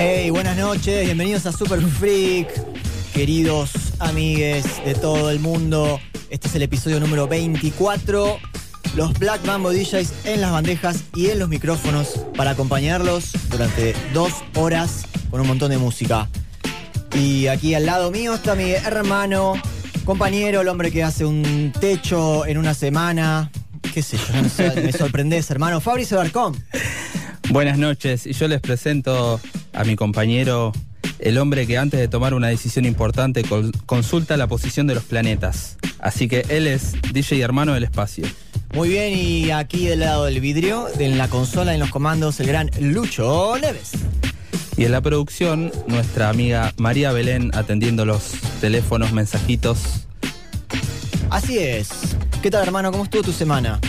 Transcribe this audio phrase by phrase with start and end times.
[0.00, 2.48] Hey, buenas noches, bienvenidos a Super Freak,
[3.12, 5.98] queridos amigues de todo el mundo.
[6.30, 8.38] Este es el episodio número 24.
[8.94, 14.32] Los Black Mambo DJs en las bandejas y en los micrófonos para acompañarlos durante dos
[14.54, 16.28] horas con un montón de música.
[17.12, 19.54] Y aquí al lado mío está mi hermano,
[20.04, 23.50] compañero, el hombre que hace un techo en una semana.
[23.92, 24.42] ¿Qué sé yo?
[24.42, 25.80] no sé, me sorprendés, hermano.
[25.80, 26.54] Fabricio Barcón.
[27.50, 29.40] Buenas noches, y yo les presento
[29.78, 30.72] a mi compañero,
[31.20, 33.44] el hombre que antes de tomar una decisión importante
[33.86, 35.76] consulta la posición de los planetas.
[36.00, 38.26] Así que él es DJ hermano del espacio.
[38.74, 42.48] Muy bien, y aquí del lado del vidrio, en la consola, en los comandos, el
[42.48, 43.92] gran Lucho Neves.
[44.76, 50.06] Y en la producción, nuestra amiga María Belén atendiendo los teléfonos, mensajitos.
[51.30, 51.88] Así es.
[52.42, 52.90] ¿Qué tal, hermano?
[52.90, 53.80] ¿Cómo estuvo tu semana?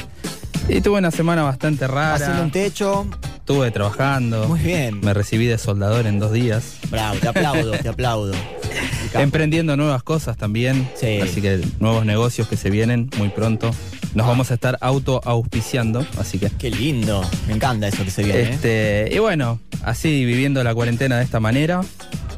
[0.67, 2.42] Y tuve una semana bastante Haciendo rara.
[2.44, 3.08] un techo.
[3.50, 4.47] Estuve trabajando.
[4.47, 5.02] Muy bien.
[5.02, 6.75] Me recibí de soldador en dos días.
[6.92, 8.33] Bravo, te aplaudo, te aplaudo.
[9.15, 10.87] Emprendiendo nuevas cosas también.
[10.93, 11.20] Sí.
[11.20, 13.71] Así que nuevos negocios que se vienen muy pronto.
[14.14, 16.52] Nos vamos a estar auto-auspiciando, así que.
[16.59, 17.27] Qué lindo.
[17.48, 18.39] Me encanta eso que se viene.
[18.39, 18.49] ¿eh?
[18.52, 21.82] Este, y bueno, así viviendo la cuarentena de esta manera.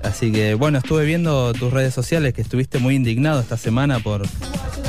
[0.03, 4.23] Así que bueno, estuve viendo tus redes sociales que estuviste muy indignado esta semana por,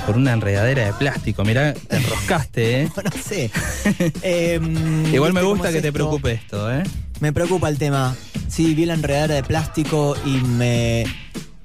[0.06, 1.44] por una enredadera de plástico.
[1.44, 2.88] Mirá, te enroscaste, ¿eh?
[3.04, 3.50] No sé.
[4.22, 6.82] Em, Igual me ¿viste cómo gusta es que te preocupe esto, ¿eh?
[7.20, 8.14] Me preocupa el tema.
[8.48, 11.04] Sí, vi la enredadera de plástico y me,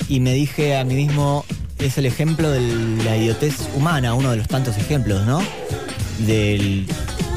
[0.08, 1.46] y me dije a mí mismo,
[1.80, 2.62] es el ejemplo de
[3.04, 5.42] la idiotez humana, uno de los tantos ejemplos, ¿no?
[6.20, 6.88] Del-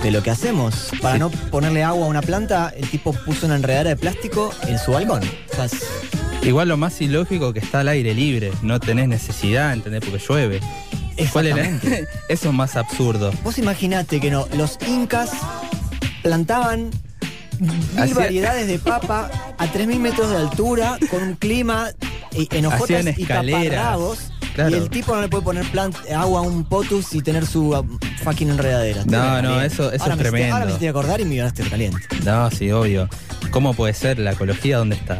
[0.02, 0.90] de lo que hacemos.
[1.00, 4.78] Para no ponerle agua a una planta, el tipo puso una enredadera de plástico en
[4.78, 5.22] su balcón.
[5.52, 5.84] O sea, es-
[6.42, 8.50] Igual lo más ilógico que está al aire libre.
[8.62, 10.00] No tenés necesidad, ¿entendés?
[10.08, 10.60] Porque llueve.
[11.32, 11.64] ¿Cuál era?
[12.30, 13.30] Eso es más absurdo.
[13.44, 15.32] Vos imaginate que no, los incas
[16.22, 16.90] plantaban
[17.58, 21.90] mil Hacía- variedades de papa a 3.000 metros de altura, con un clima
[22.32, 24.32] eh, en hojotas Hacían y escaleras, taparrabos.
[24.68, 24.76] Claro.
[24.76, 27.70] Y el tipo no le puede poner plant- agua a un potus y tener su
[27.70, 29.04] uh, fucking enredadera.
[29.06, 30.54] No, no, eso- eso Ahora es me hiciste- tremendo.
[30.54, 32.00] ahora me hiciste acordar y me ganaste caliente.
[32.24, 33.08] No, sí, obvio.
[33.50, 34.18] ¿Cómo puede ser?
[34.18, 35.18] ¿La ecología dónde está?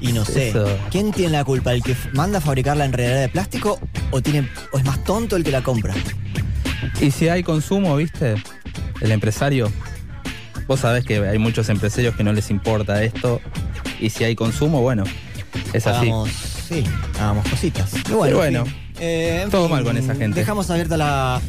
[0.00, 0.66] Y no sé, Eso.
[0.90, 1.72] ¿quién tiene la culpa?
[1.72, 3.78] ¿El que manda a fabricar la enredadera de plástico
[4.10, 5.94] o, tiene, o es más tonto el que la compra?
[7.00, 8.34] Y si hay consumo, ¿viste?
[9.00, 9.70] El empresario.
[10.66, 13.40] Vos sabés que hay muchos empresarios que no les importa esto.
[14.00, 15.04] Y si hay consumo, bueno,
[15.72, 16.10] es así.
[16.74, 16.82] Sí,
[17.20, 17.92] hagamos cositas.
[18.10, 18.64] Bueno, Pero en bueno,
[18.98, 20.40] eh, en todo fin, mal con esa gente.
[20.40, 21.40] Dejamos abierta la,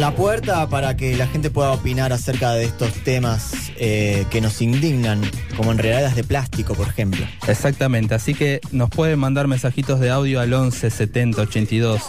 [0.00, 4.60] la puerta para que la gente pueda opinar acerca de estos temas eh, que nos
[4.60, 5.20] indignan,
[5.56, 7.24] como enredaderas de plástico, por ejemplo.
[7.46, 8.16] Exactamente.
[8.16, 12.02] Así que nos pueden mandar mensajitos de audio al 11 70 82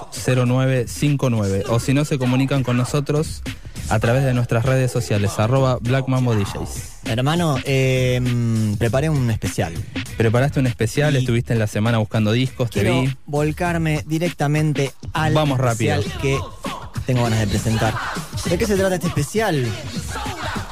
[0.47, 1.65] 09 59.
[1.69, 3.43] O si no, se comunican con nosotros
[3.93, 7.01] a través de nuestras redes sociales, arroba Black Mambo DJs.
[7.05, 9.73] Hermano, eh, mm, preparé un especial.
[10.17, 13.15] Preparaste un especial, Y- estuviste en la semana buscando discos, te vi.
[13.27, 15.93] volcarme directamente al Vamos rápido.
[15.95, 16.39] especial que
[17.05, 17.93] tengo ganas de presentar.
[18.49, 19.63] ¿De qué se trata este especial?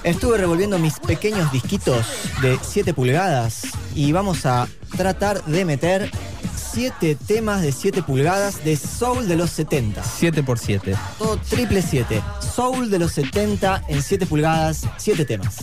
[0.03, 2.07] Estuve revolviendo mis pequeños disquitos
[2.41, 3.61] de 7 pulgadas
[3.93, 6.09] y vamos a tratar de meter
[6.73, 10.03] 7 temas de 7 pulgadas de Soul de los 70.
[10.03, 12.21] 7 por 7 Todo triple 7.
[12.55, 15.57] Soul de los 70 en 7 pulgadas, 7 temas.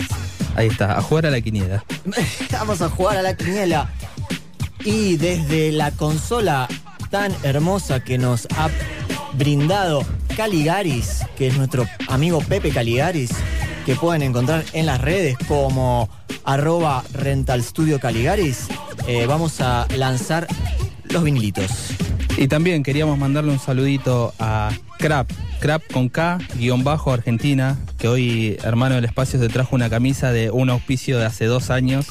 [0.55, 1.85] Ahí está, a jugar a la quiniela.
[2.53, 3.91] Vamos a jugar a la quiniela.
[4.85, 6.69] Y desde la consola
[7.11, 8.69] tan hermosa que nos ha
[9.33, 10.05] brindado
[10.37, 13.31] Caligaris, que es nuestro amigo Pepe Caligaris,
[13.87, 16.09] que pueden encontrar en las redes como
[16.45, 18.69] arroba Rental Studio Caligaris,
[19.07, 20.47] eh, vamos a lanzar
[21.11, 21.71] los vinilitos.
[22.37, 28.07] Y también queríamos mandarle un saludito a Crap, Crap con K, guion bajo Argentina, que
[28.09, 32.07] hoy, hermano del espacio, se trajo una camisa de un auspicio de hace dos años.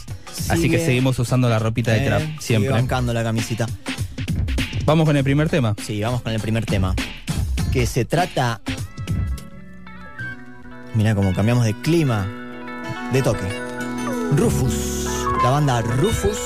[0.49, 2.71] Así que Sigue, seguimos usando la ropita de eh, trap, sigue siempre.
[2.71, 3.67] bancando la camisita.
[4.85, 5.75] Vamos con el primer tema.
[5.85, 6.93] Sí, vamos con el primer tema.
[7.71, 8.61] Que se trata.
[10.93, 12.27] Mira cómo cambiamos de clima.
[13.13, 13.47] De toque.
[14.35, 15.07] Rufus.
[15.43, 16.37] La banda Rufus.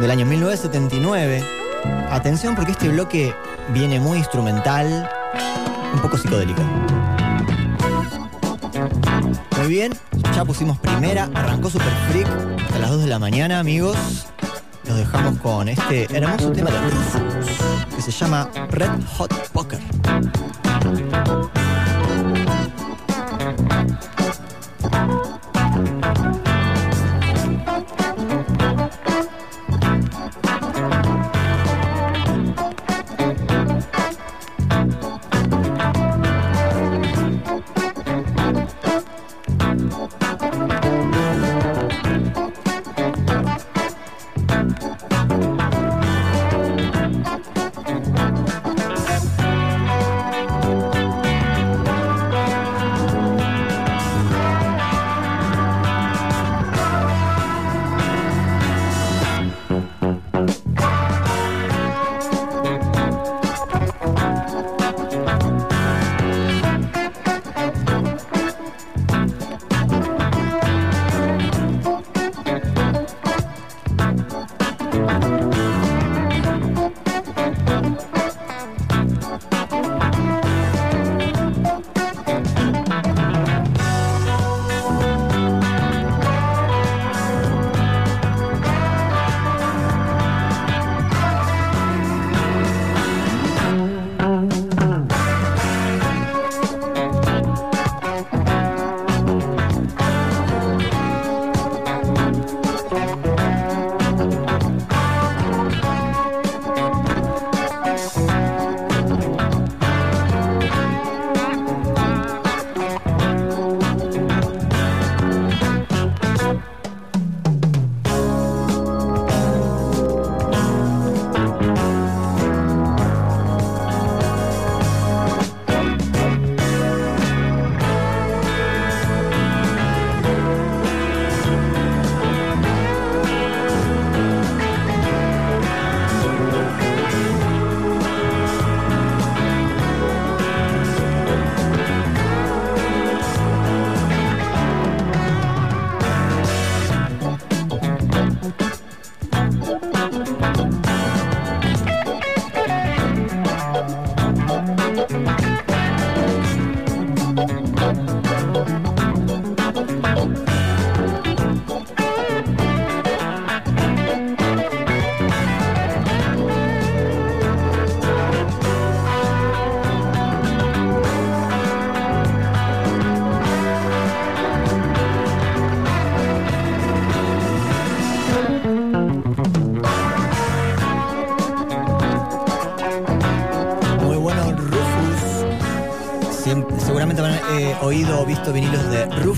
[0.00, 1.42] Del año 1979.
[2.10, 3.34] Atención porque este bloque
[3.72, 5.08] viene muy instrumental.
[5.94, 6.62] Un poco psicodélico.
[9.58, 9.92] Muy bien.
[10.34, 11.30] Ya pusimos primera.
[11.34, 12.28] Arrancó Super Freak.
[12.74, 13.96] A las 2 de la mañana, amigos.
[14.84, 17.22] Los dejamos con este hermoso tema de Rufus
[17.94, 19.80] que se llama Red Hot Poker.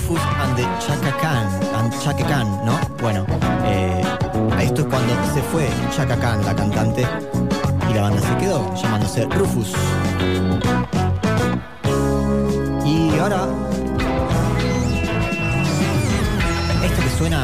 [0.07, 2.79] Rufus and the Chaka Khan, and Chaka Khan, ¿no?
[3.03, 3.27] Bueno,
[3.65, 4.03] eh,
[4.61, 7.05] esto es cuando se fue Chaka Khan, la cantante,
[7.91, 9.73] y la banda se quedó llamándose Rufus.
[12.85, 13.49] Y ahora,
[16.85, 17.43] esto que suena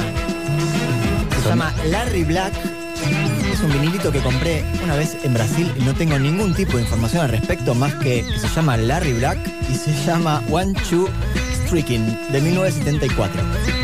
[1.43, 2.53] se llama Larry Black.
[3.53, 6.85] Es un vinilito que compré una vez en Brasil y no tengo ningún tipo de
[6.85, 11.09] información al respecto más que se llama Larry Black y se llama One Two
[11.73, 13.82] Streaking de 1974.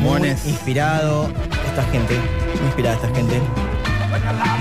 [0.00, 1.28] Muy inspirado
[1.68, 2.14] esta gente.
[2.58, 3.40] Muy inspirada esta gente.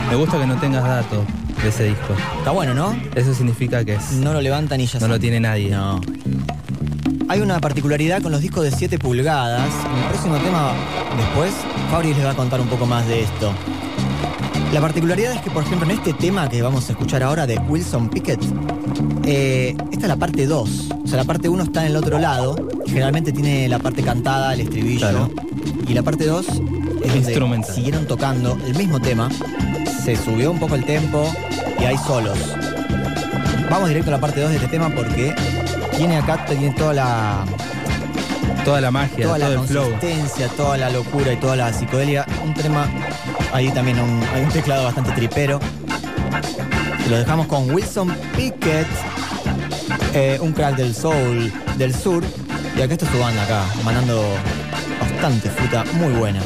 [0.09, 1.25] Me gusta que no tengas datos
[1.61, 2.13] de ese disco.
[2.37, 2.95] Está bueno, ¿no?
[3.15, 5.11] Eso significa que es, No lo levantan y ya no son.
[5.11, 5.69] lo tiene nadie.
[5.69, 5.99] No.
[7.27, 9.69] Hay una particularidad con los discos de 7 pulgadas.
[9.91, 10.71] En el próximo tema,
[11.17, 11.53] después,
[11.91, 13.51] Fabri les va a contar un poco más de esto.
[14.73, 17.57] La particularidad es que, por ejemplo, en este tema que vamos a escuchar ahora de
[17.57, 18.41] Wilson Pickett,
[19.23, 20.89] eh, esta es la parte 2.
[21.03, 22.64] O sea, la parte 1 está en el otro lado.
[22.87, 24.99] Generalmente tiene la parte cantada, el estribillo.
[24.99, 25.29] Claro.
[25.87, 27.75] Y la parte 2 es donde Instrumental.
[27.75, 29.29] siguieron tocando el mismo tema.
[30.03, 31.31] Se subió un poco el tempo
[31.79, 32.37] y hay solos.
[33.69, 35.33] Vamos directo a la parte 2 de este tema porque
[35.97, 37.45] tiene acá tiene toda la,
[38.63, 39.89] Toda la magia, toda la todo el flow.
[39.91, 42.25] consistencia, toda la locura y toda la psicodelia.
[42.43, 42.87] Un tema,
[43.53, 45.59] ahí también un- hay un teclado bastante tripero.
[47.09, 48.87] Lo dejamos con Wilson Pickett,
[50.13, 52.23] eh, un crack del soul del sur.
[52.77, 54.35] Y acá está su banda acá, mandando
[54.99, 56.41] bastante fruta muy buena.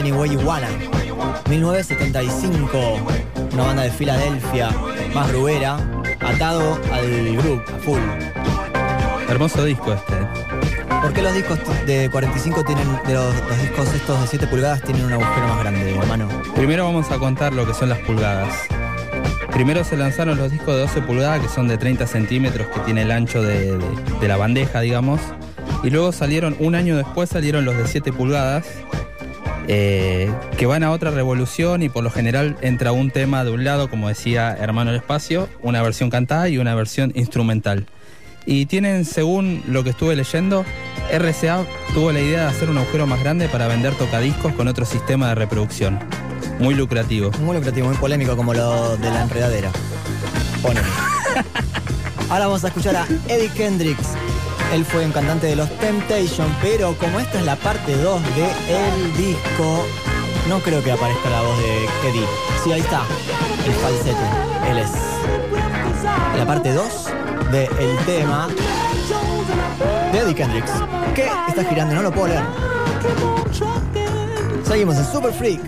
[0.00, 0.68] Do It Any Way You Wanna.
[1.48, 2.78] 1975.
[3.52, 4.70] Una banda de Filadelfia,
[5.14, 5.76] más rubera,
[6.20, 8.00] atado al grupo, a full.
[9.28, 10.14] Hermoso disco este.
[11.02, 14.82] ¿Por qué los discos de 45 tienen, de los, los discos estos de 7 pulgadas
[14.82, 16.28] tienen un agujero más grande, hermano?
[16.54, 18.54] Primero vamos a contar lo que son las pulgadas.
[19.52, 23.02] Primero se lanzaron los discos de 12 pulgadas, que son de 30 centímetros, que tiene
[23.02, 25.20] el ancho de, de- de la bandeja, digamos.
[25.82, 28.66] Y luego salieron, un año después salieron los de 7 pulgadas,
[29.72, 30.28] eh,
[30.58, 33.88] que van a otra revolución y por lo general entra un tema de un lado,
[33.88, 37.86] como decía Hermano el Espacio, una versión cantada y una versión instrumental.
[38.46, 40.64] Y tienen, según lo que estuve leyendo,
[41.12, 44.84] RCA tuvo la idea de hacer un agujero más grande para vender tocadiscos con otro
[44.84, 46.00] sistema de reproducción.
[46.58, 47.30] Muy lucrativo.
[47.38, 49.70] Muy lucrativo, muy polémico como lo de la enredadera.
[50.62, 50.88] Ponele.
[52.28, 54.16] Ahora vamos a escuchar a Eddie Kendricks.
[54.72, 59.16] Él fue un cantante de los Temptation, pero como esta es la parte 2 del
[59.16, 59.84] disco,
[60.48, 62.26] no creo que aparezca la voz de Eddie.
[62.62, 63.02] Sí, ahí está,
[63.66, 64.70] el falsete.
[64.70, 64.90] Él es
[66.36, 66.86] la parte 2
[67.50, 68.48] del tema
[70.12, 70.72] de Eddie Kendricks.
[71.14, 72.44] Que está girando, no lo puedo leer.
[74.64, 75.60] Seguimos en Super Freak.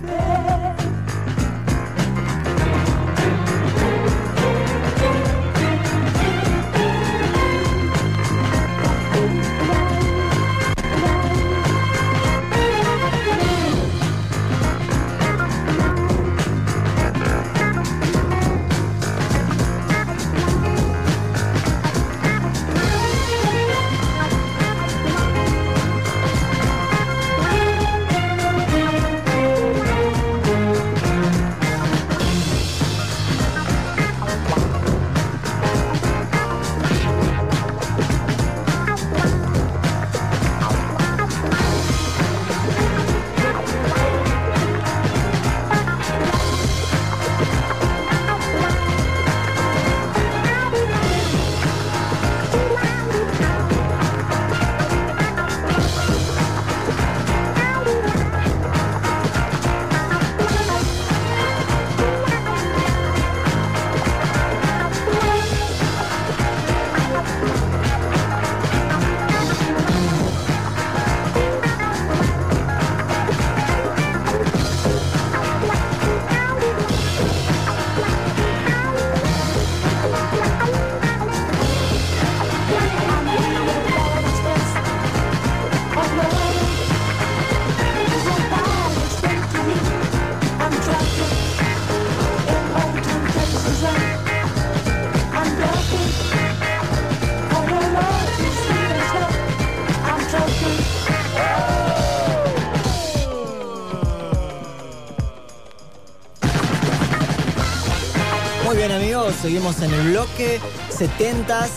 [109.42, 110.60] Seguimos en el bloque
[110.96, 111.68] 70s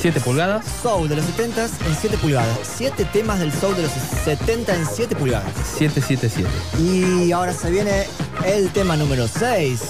[0.00, 2.58] 7 pulgadas, Soul de los 70s en 7 pulgadas.
[2.76, 5.52] 7 temas del Soul de los 70 en 7 pulgadas.
[5.78, 6.48] 777.
[6.80, 8.06] Y ahora se viene
[8.44, 9.80] el tema número 6.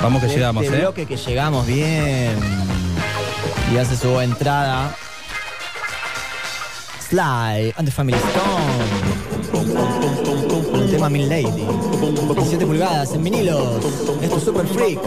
[0.00, 0.80] Vamos que de llegamos, este ¿eh?
[0.80, 2.38] bloque que llegamos bien.
[3.72, 4.96] Y hace su entrada.
[7.10, 9.33] Sly and the Family Stone.
[10.74, 11.62] El tema Min Lady.
[12.36, 13.84] En 7 pulgadas, en vinilos.
[14.22, 15.00] Esto es Super Freak.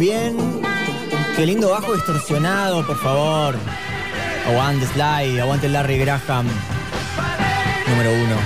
[0.00, 0.34] bien.
[1.36, 3.54] Qué lindo bajo distorsionado, por favor.
[4.48, 6.46] Aguante Sly, aguante Larry Graham.
[7.86, 8.36] Número uno.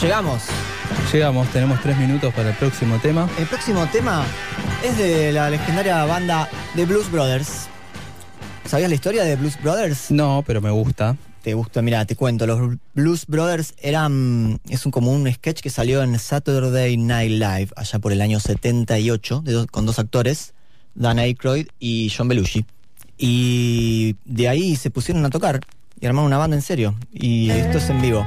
[0.00, 0.44] Llegamos.
[1.12, 3.28] Llegamos, tenemos tres minutos para el próximo tema.
[3.38, 4.24] El próximo tema
[4.82, 7.68] es de la legendaria banda The Blues Brothers.
[8.64, 10.10] ¿Sabías la historia de Blues Brothers?
[10.10, 11.16] No, pero me gusta.
[11.42, 12.46] Te gusta, mira, te cuento.
[12.46, 14.58] Los Blues Brothers eran.
[14.70, 18.40] Es un, como un sketch que salió en Saturday Night Live allá por el año
[18.40, 20.54] 78, con dos actores.
[20.94, 22.64] Dan Aykroyd y John Belushi.
[23.18, 25.60] Y de ahí se pusieron a tocar
[26.00, 26.94] y armaron una banda en serio.
[27.12, 28.26] Y esto es en vivo.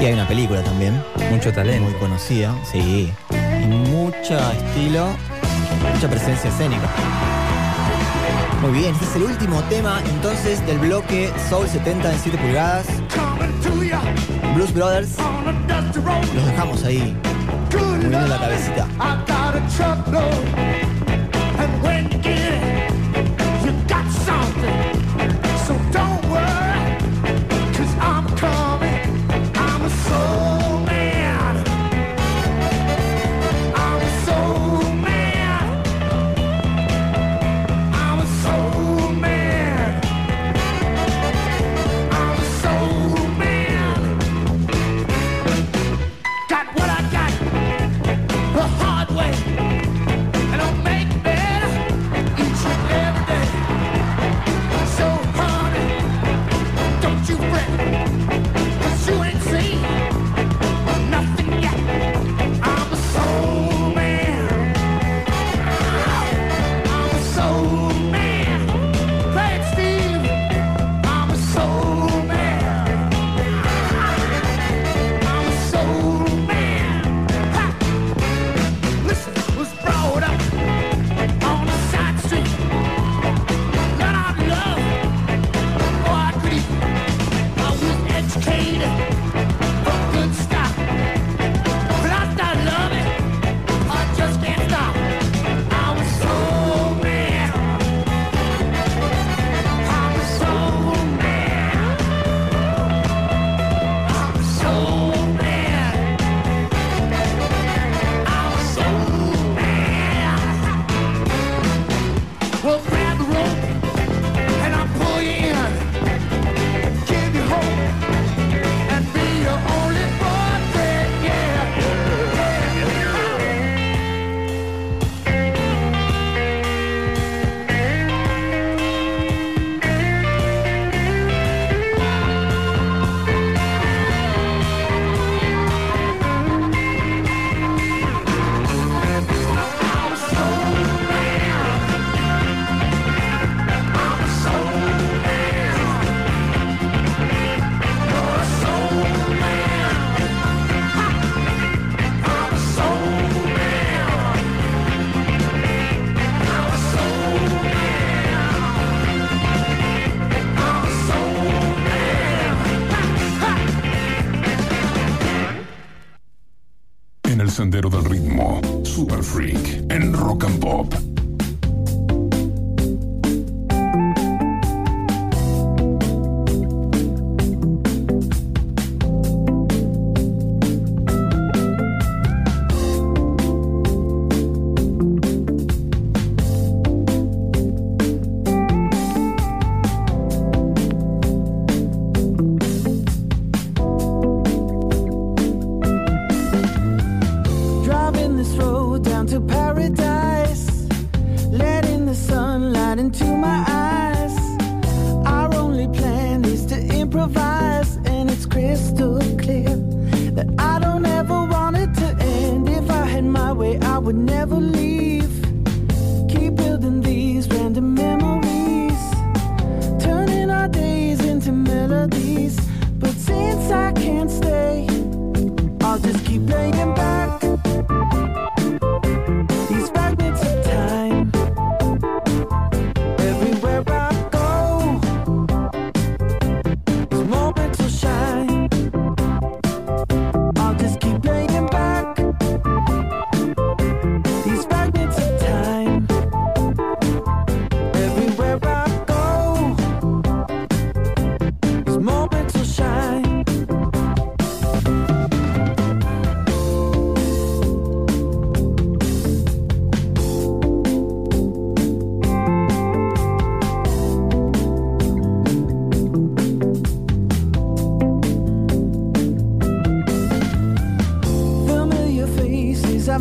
[0.00, 1.02] Y hay una película también.
[1.30, 1.90] Mucho talento.
[1.90, 3.10] Muy conocida, sí.
[3.30, 5.08] Y mucho estilo,
[5.94, 6.90] mucha presencia escénica.
[8.62, 12.86] Muy bien, este es el último tema entonces del bloque Soul 70 en 7 pulgadas.
[14.54, 15.16] Blues Brothers.
[16.34, 17.14] Los dejamos ahí
[17.76, 18.86] Moviendo la cabecita.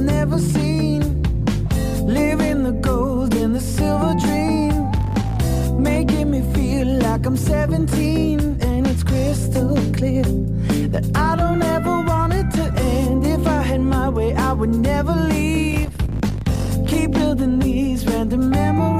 [0.04, 1.02] never seen.
[2.06, 4.74] Living the gold and the silver dream.
[5.82, 8.58] Making me feel like I'm 17.
[8.62, 10.24] And it's crystal clear
[10.94, 13.26] that I don't ever want it to end.
[13.26, 15.92] If I had my way, I would never leave.
[16.88, 18.93] Keep building these random memories.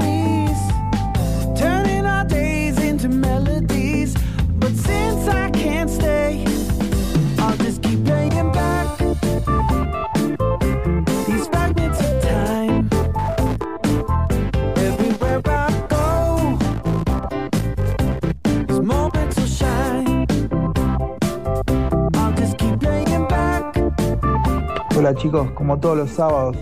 [25.24, 26.54] Chicos, como todos los sábados,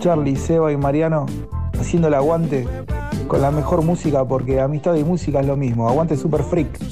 [0.00, 1.26] Charlie, Seba y Mariano
[1.78, 2.66] haciendo el aguante
[3.28, 5.86] con la mejor música porque amistad y música es lo mismo.
[5.86, 6.91] Aguante Super Freak.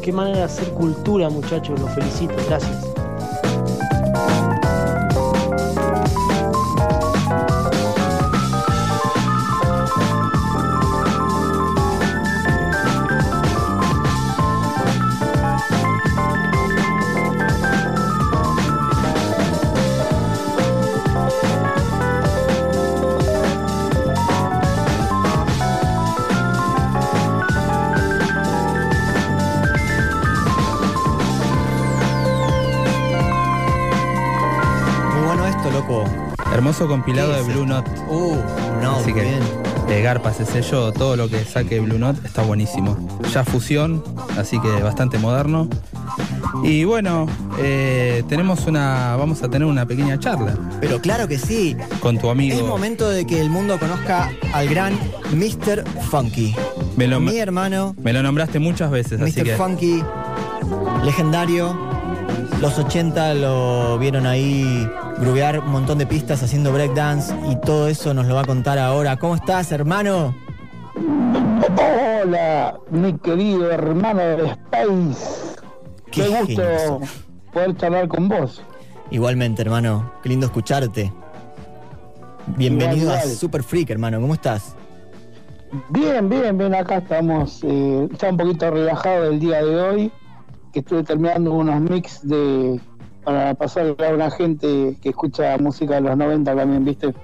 [0.00, 2.89] Qué manera de hacer cultura, muchachos, los felicito, gracias.
[36.80, 37.66] Hermoso compilado ¿Qué de Blue?
[37.66, 37.90] Note.
[38.08, 38.36] Uh,
[38.82, 39.40] no, Así que bien.
[39.86, 42.96] de Garpa ese sello, todo lo que saque Blue Note está buenísimo.
[43.34, 44.02] Ya fusión,
[44.38, 45.68] así que bastante moderno.
[46.64, 47.26] Y bueno,
[47.58, 49.14] eh, tenemos una.
[49.16, 51.76] Vamos a tener una pequeña charla Pero claro que sí.
[52.00, 52.58] con tu amigo.
[52.58, 54.94] Es momento de que el mundo conozca al gran
[55.34, 55.84] Mr.
[56.10, 56.54] Funky.
[56.96, 59.44] Me lo, Mi hermano, me lo nombraste muchas veces, así Mr.
[59.44, 59.56] que.
[59.56, 60.02] Funky,
[61.04, 61.76] legendario,
[62.62, 64.88] Los 80 lo vieron ahí
[65.20, 68.78] grubear un montón de pistas haciendo breakdance y todo eso nos lo va a contar
[68.78, 69.16] ahora.
[69.18, 70.34] ¿Cómo estás, hermano?
[72.24, 75.56] Hola, mi querido hermano del Space.
[76.10, 77.00] Qué gusto
[77.52, 78.62] poder charlar con vos.
[79.10, 80.10] Igualmente, hermano.
[80.22, 81.12] Qué lindo escucharte.
[82.56, 83.22] Bienvenido Igual, a.
[83.22, 84.20] Super Freak, hermano.
[84.20, 84.74] ¿Cómo estás?
[85.90, 90.12] Bien, bien, bien, acá estamos eh, ya un poquito relajado del día de hoy,
[90.72, 92.80] que estuve terminando unos mix de
[93.24, 97.14] para pasarle a una gente que escucha música de los 90 también, ¿viste?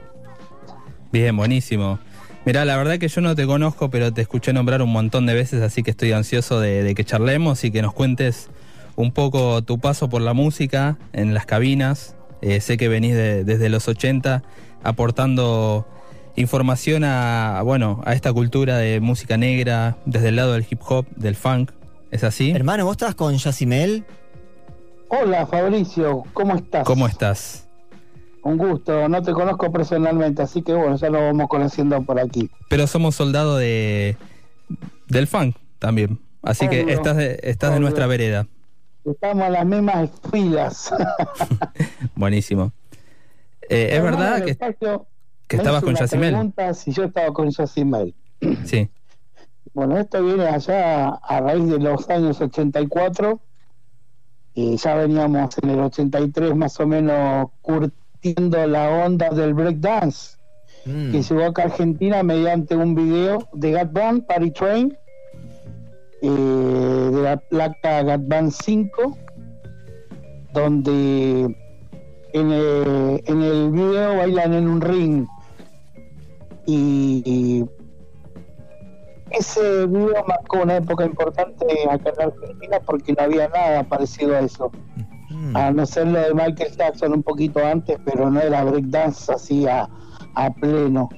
[1.12, 1.98] Bien, buenísimo.
[2.44, 5.35] Mirá, la verdad que yo no te conozco, pero te escuché nombrar un montón de
[5.35, 8.50] veces, así que estoy ansioso de, de que charlemos y que nos cuentes
[8.94, 12.14] un poco tu paso por la música en las cabinas.
[12.42, 14.42] Eh, sé que venís de- desde los 80
[14.85, 15.87] aportando
[16.37, 21.06] información a, bueno, a esta cultura de música negra, desde el lado del hip hop,
[21.16, 21.72] del funk.
[22.11, 22.50] ¿Es así?
[22.52, 24.04] Hermano, ¿vos estás con Yacimel?
[25.08, 26.84] Hola Fabricio, ¿cómo estás?
[26.84, 27.68] ¿Cómo estás?
[28.42, 32.50] Un gusto, no te conozco personalmente, así que bueno, ya lo vamos conociendo por aquí.
[32.68, 34.16] Pero somos soldados de,
[35.09, 36.18] del funk también.
[36.42, 38.46] Así que estás de, estás de nuestra vereda.
[39.04, 40.92] Estamos en las mismas filas.
[42.14, 42.72] Buenísimo.
[43.68, 44.57] Eh, es verdad que,
[45.46, 46.52] que estabas con Yacimel.
[46.74, 48.14] si yo estaba con Yacimel.
[48.64, 48.90] Sí.
[49.74, 53.40] Bueno, esto viene allá a raíz de los años 84.
[54.57, 60.36] Y ya veníamos en el 83 más o menos curtiendo la onda del breakdance,
[60.86, 61.11] Mm.
[61.11, 64.96] que llegó acá a Argentina mediante un video de Gat Band, Party Train,
[66.22, 66.28] eh,
[67.12, 69.18] de la placa Gat Band 5,
[70.54, 71.54] donde
[72.32, 75.26] en el, en el video bailan en un ring.
[76.66, 77.64] Y, y
[79.31, 84.41] ese video marcó una época importante acá en Argentina porque no había nada parecido a
[84.41, 84.70] eso.
[85.31, 85.57] Mm.
[85.57, 89.66] A no ser lo de Michael Jackson un poquito antes, pero no era breakdance así
[89.66, 89.89] a,
[90.35, 91.09] a pleno.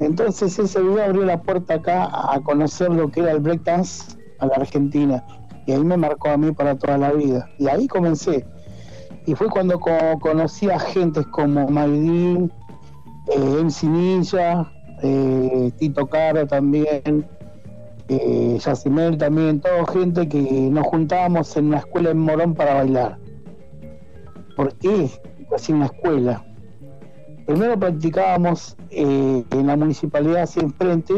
[0.00, 4.46] Entonces ese video abrió la puerta acá a conocer lo que era el breakdance a
[4.46, 5.24] la Argentina.
[5.66, 7.48] Y ahí me marcó a mí para toda la vida.
[7.58, 8.44] Y ahí comencé.
[9.26, 12.52] Y fue cuando co- conocí a gentes como Maidin,
[13.28, 14.70] eh, MC Ninja,
[15.04, 17.26] eh, Tito Caro también,
[18.08, 23.18] eh, Yacimel también, todo gente que nos juntábamos en una escuela en Morón para bailar.
[24.56, 25.10] ¿Por qué?
[25.54, 26.42] Así una escuela.
[27.46, 31.14] Primero practicábamos eh, en la municipalidad hacia enfrente,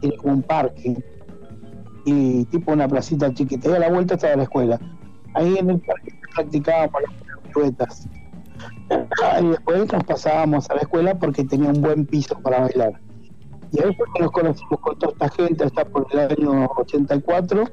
[0.00, 0.96] en un parque,
[2.06, 4.80] y tipo una placita chiquita, y a la vuelta estaba la escuela.
[5.34, 8.08] Ahí en el parque practicábamos las piruetas.
[9.40, 13.00] Y después nos pasábamos a la escuela porque tenía un buen piso para bailar.
[13.72, 17.64] Y ahí fue que nos conocimos con toda esta gente, hasta por el año 84,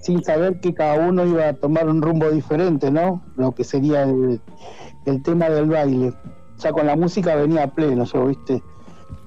[0.00, 3.22] sin saber que cada uno iba a tomar un rumbo diferente, ¿no?
[3.36, 4.40] Lo que sería el,
[5.04, 6.14] el tema del baile.
[6.58, 8.62] Ya con la música venía a pleno, yo, ¿viste?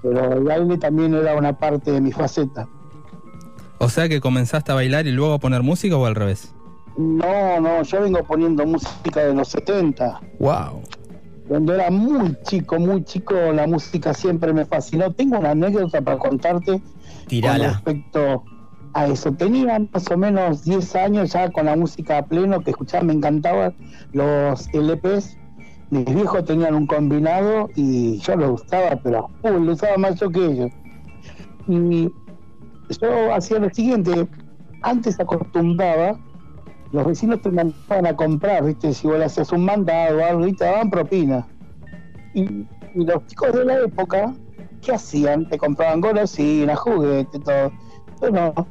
[0.02, 2.68] Pero el baile también era una parte de mi faceta.
[3.78, 6.54] O sea que comenzaste a bailar y luego a poner música o al revés.
[7.02, 10.22] No, no, yo vengo poniendo música de los 70.
[10.40, 10.82] Wow.
[11.48, 15.12] Cuando era muy chico, muy chico, la música siempre me fascinó.
[15.12, 17.70] Tengo una anécdota para contarte con Tirala.
[17.74, 18.44] respecto
[18.94, 19.32] a eso.
[19.34, 23.14] Tenía más o menos 10 años ya con la música a pleno, que escuchaba, me
[23.14, 23.74] encantaban
[24.14, 25.38] los LPs.
[25.90, 30.30] Mis viejos tenían un combinado y yo lo usaba, pero uh, lo usaba más yo
[30.30, 30.72] que ellos.
[31.68, 32.10] Y
[33.02, 34.28] yo hacía lo siguiente,
[34.84, 36.18] antes acostumbraba,
[36.92, 38.94] los vecinos te mandaban a comprar, ¿viste?
[38.94, 41.48] Si vos le hacías un mandado o algo y te daban propina.
[42.34, 42.42] Y,
[42.96, 44.34] y los chicos de la época,
[44.82, 45.48] ¿qué hacían?
[45.48, 47.72] Te compraban golosinas, juguetes, todo.
[48.22, 48.68] Yo no.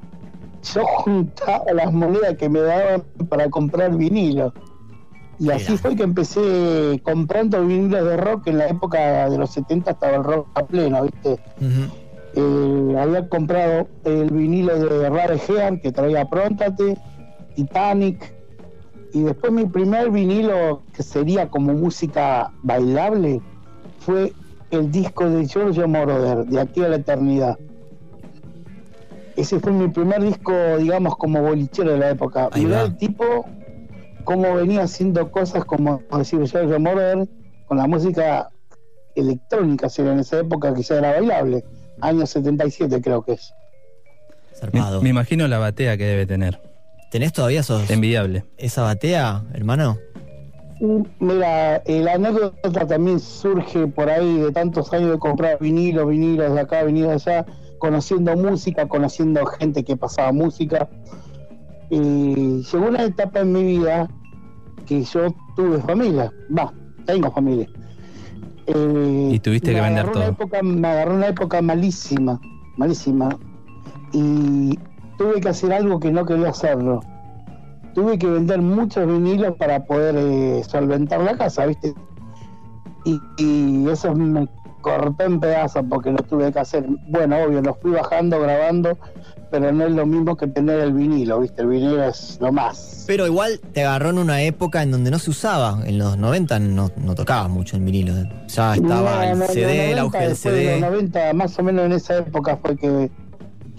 [0.74, 4.52] Yo juntaba las monedas que me daban para comprar vinilo.
[5.38, 8.48] Y así fue que empecé comprando vinilos de rock.
[8.48, 11.38] En la época de los 70 estaba el rock a pleno, ¿viste?
[12.34, 16.96] Eh, había comprado el vinilo de Rare Heart que traía Prontate,
[17.54, 18.34] Titanic,
[19.12, 23.40] y después mi primer vinilo que sería como música bailable
[23.98, 24.32] fue
[24.70, 27.58] el disco de Giorgio Moroder, de aquí a la eternidad.
[29.36, 32.48] Ese fue mi primer disco, digamos, como bolichero de la época.
[32.52, 32.82] Ahí Mirá va.
[32.84, 33.46] el tipo
[34.24, 37.28] cómo venía haciendo cosas como decir Giorgio Moroder
[37.66, 38.48] con la música
[39.14, 41.64] electrónica, si era en esa época que ya era bailable,
[42.00, 43.52] año 77 creo que es.
[45.00, 46.60] Me imagino la batea que debe tener.
[47.10, 48.44] ¿Tenés todavía esos, Envidiable.
[48.56, 49.98] esa batea, hermano?
[50.80, 50.84] Y
[51.22, 56.54] Mira, eh, la anécdota también surge por ahí de tantos años de comprar vinilos, vinilos
[56.54, 57.46] de acá, vinilos de allá,
[57.78, 60.88] conociendo música, conociendo gente que pasaba música.
[61.90, 64.08] Y llegó una etapa en mi vida
[64.86, 66.72] que yo tuve familia, va,
[67.04, 67.68] tengo familia.
[68.66, 70.22] Eh, Y tuviste que vender todo.
[70.22, 72.40] época- me agarró una época malísima,
[72.76, 73.36] malísima.
[74.12, 74.78] Y
[75.20, 77.00] tuve que hacer algo que no quería hacerlo.
[77.92, 81.92] Tuve que vender muchos vinilos para poder eh, solventar la casa, ¿viste?
[83.04, 84.48] Y, y eso me
[84.80, 86.86] cortó en pedazos porque lo tuve que hacer.
[87.08, 88.96] Bueno, obvio, lo fui bajando, grabando,
[89.50, 91.60] pero no es lo mismo que tener el vinilo, ¿viste?
[91.60, 93.04] El vinilo es lo más.
[93.06, 95.80] Pero igual te agarró en una época en donde no se usaba.
[95.84, 98.14] En los 90 no, no tocaba mucho el vinilo.
[98.48, 100.80] Ya estaba No, el no, CD, el los auge 90, del CD.
[100.80, 103.10] los 90, más o menos en esa época fue que,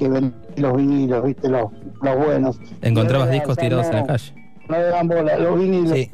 [0.01, 1.47] que vendí los vinilos, ¿viste?
[1.47, 1.65] Los,
[2.01, 2.59] los buenos.
[2.81, 4.33] Encontrabas No, discos tirados no- en la calle.
[4.67, 5.91] No le dan bola, los vinilos.
[5.93, 6.11] Sí.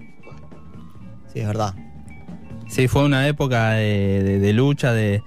[1.33, 1.73] Sí, es verdad.
[2.67, 5.23] Sí, fue una época de, de- de lucha, de,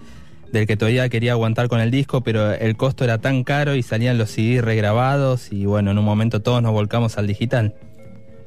[0.53, 3.83] del que todavía quería aguantar con el disco, pero el costo era tan caro y
[3.83, 7.75] salían los CD regrabados y bueno, en un momento todos nos volcamos al digital.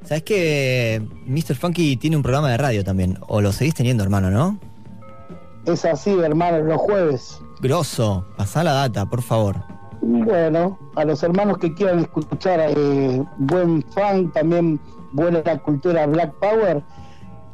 [0.03, 1.55] ¿Sabes que Mr.
[1.55, 3.17] Funky tiene un programa de radio también?
[3.27, 4.59] O lo seguís teniendo, hermano, ¿no?
[5.65, 7.39] Es así, hermano, los jueves.
[7.61, 8.27] Grosso.
[8.37, 9.55] Pasá la data, por favor.
[10.05, 14.77] Bueno, a los hermanos que quieran escuchar eh, buen funk, también
[15.13, 16.83] buena cultura Black Power,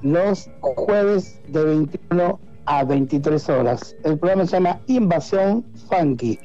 [0.01, 3.95] los jueves de 21 a 23 horas.
[4.03, 6.39] El programa se llama Invasión Funky.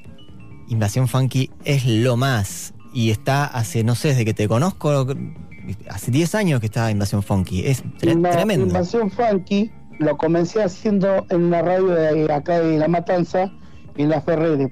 [0.69, 2.75] Invasión Funky es lo más.
[2.93, 5.07] Y está hace, no sé, desde que te conozco,
[5.89, 7.67] hace 10 años que está Invasión Funky.
[7.67, 8.67] Es tre- No, tremendo.
[8.67, 13.51] Invasión Funky lo comencé haciendo en una radio de acá de La Matanza,
[13.97, 14.71] en La Ferrere.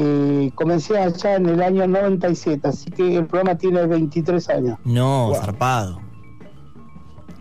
[0.00, 4.78] Eh, comencé allá en el año 97, así que el programa tiene 23 años.
[4.84, 5.34] No, Wow.
[5.36, 6.00] zarpado.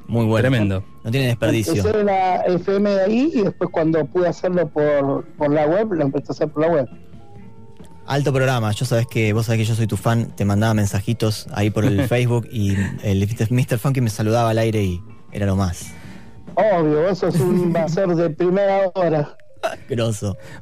[0.08, 0.42] Muy bueno.
[0.50, 0.84] Tremendo.
[1.04, 1.74] No tiene desperdicio.
[1.76, 5.92] Empecé en la FM de ahí y después cuando pude hacerlo por, por la web,
[5.94, 6.88] lo empecé a hacer por la web.
[8.06, 8.72] Alto programa.
[8.72, 10.32] Yo sabes que vos sabés que yo soy tu fan.
[10.36, 13.78] Te mandaba mensajitos ahí por el Facebook y el Mr.
[13.80, 15.02] Funky me saludaba al aire y
[15.34, 15.92] era lo más.
[16.56, 19.36] Obvio, eso es un invasor de primera hora.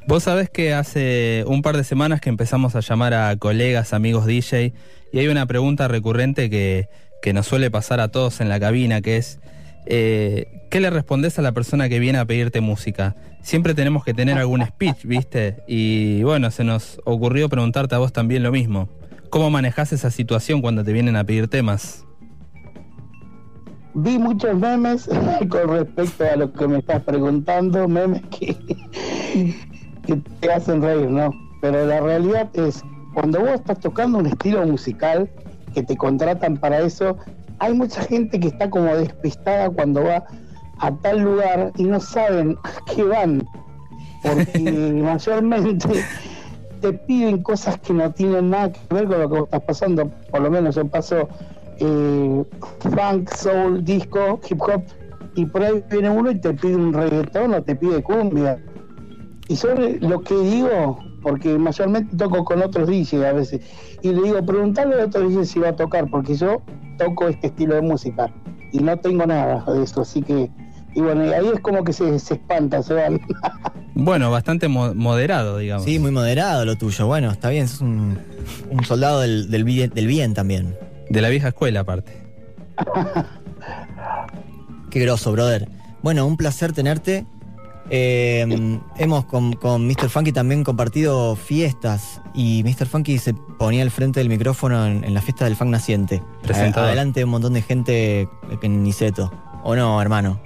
[0.06, 4.26] Vos sabés que hace un par de semanas que empezamos a llamar a colegas, amigos
[4.26, 4.72] DJ,
[5.12, 6.88] y hay una pregunta recurrente que,
[7.22, 9.40] que nos suele pasar a todos en la cabina, que es,
[9.86, 13.16] eh, ¿qué le respondés a la persona que viene a pedirte música?
[13.42, 15.56] Siempre tenemos que tener algún speech, ¿viste?
[15.66, 18.88] Y bueno, se nos ocurrió preguntarte a vos también lo mismo.
[19.30, 22.04] ¿Cómo manejás esa situación cuando te vienen a pedir temas?
[23.98, 25.08] Vi muchos memes
[25.48, 28.54] con respecto a lo que me estás preguntando, memes que,
[30.06, 31.30] que te hacen reír, ¿no?
[31.62, 32.84] Pero la realidad es,
[33.14, 35.30] cuando vos estás tocando un estilo musical,
[35.72, 37.16] que te contratan para eso,
[37.58, 40.26] hay mucha gente que está como despistada cuando va
[40.78, 43.48] a tal lugar y no saben a qué van,
[44.22, 44.58] porque
[45.02, 46.04] mayormente
[46.82, 50.10] te piden cosas que no tienen nada que ver con lo que vos estás pasando,
[50.30, 51.30] por lo menos yo paso
[51.80, 52.44] eh,
[52.80, 54.82] funk, soul, disco, hip hop,
[55.34, 58.58] y por ahí viene uno y te pide un reggaetón o te pide cumbia.
[59.48, 63.60] Y sobre lo que digo, porque mayormente toco con otros DJs a veces,
[64.02, 66.62] y le digo, preguntarle a otros DJs si va a tocar, porque yo
[66.98, 68.30] toco este estilo de música
[68.72, 70.50] y no tengo nada de eso, así que,
[70.94, 73.20] y bueno, y ahí es como que se, se espanta, se van.
[73.98, 75.86] Bueno, bastante mo- moderado, digamos.
[75.86, 77.06] Sí, muy moderado lo tuyo.
[77.06, 77.66] Bueno, está bien.
[77.66, 78.18] Sos un,
[78.70, 80.76] un soldado del, del bien, del bien también.
[81.08, 82.12] De la vieja escuela, aparte.
[84.90, 85.68] Qué grosso, brother.
[86.02, 87.26] Bueno, un placer tenerte.
[87.88, 90.08] Eh, hemos con, con Mr.
[90.08, 92.86] Funky también compartido fiestas y Mr.
[92.86, 96.22] Funky se ponía al frente del micrófono en, en la fiesta del fan naciente.
[96.42, 96.88] Presentador.
[96.88, 98.28] Adelante un montón de gente
[98.62, 99.32] en Niceto.
[99.62, 100.40] ¿O no, hermano?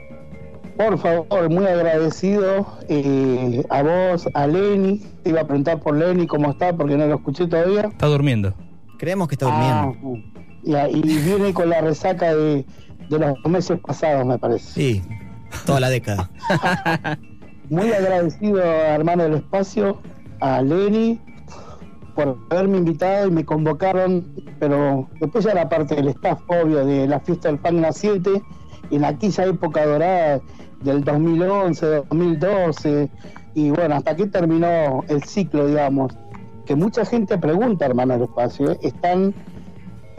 [0.77, 4.99] Por favor, muy agradecido eh, a vos, a Lenny.
[5.23, 7.83] Te iba a preguntar por Lenny cómo está, porque no lo escuché todavía.
[7.83, 8.55] Está durmiendo.
[8.99, 10.25] Creemos que está durmiendo.
[10.63, 12.65] Y, a- y viene con la resaca de,
[13.09, 14.71] de los meses pasados, me parece.
[14.73, 15.03] Sí,
[15.67, 16.31] toda la década.
[17.71, 20.01] Muy agradecido, hermano del espacio,
[20.41, 21.21] a Lenny
[22.15, 24.27] por haberme invitado y me convocaron,
[24.59, 28.43] pero después ya era parte del staff, obvio, de la fiesta del fan naciente,
[28.91, 30.41] en aquella época dorada
[30.83, 33.09] del 2011, 2012,
[33.55, 36.13] y bueno, hasta que terminó el ciclo, digamos,
[36.67, 38.79] que mucha gente pregunta, hermano del espacio, ¿eh?
[38.83, 39.33] están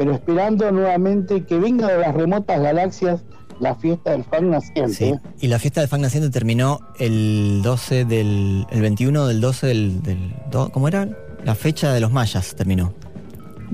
[0.01, 3.21] pero esperando nuevamente que venga de las remotas galaxias
[3.59, 4.93] la fiesta del fan naciente.
[4.95, 5.03] Sí.
[5.05, 5.19] ¿eh?
[5.41, 8.65] Y la fiesta del fan naciente terminó el 12 del.
[8.71, 10.33] el 21 del 12 del.
[10.73, 11.07] ¿Cómo era?
[11.45, 12.95] La fecha de los mayas terminó.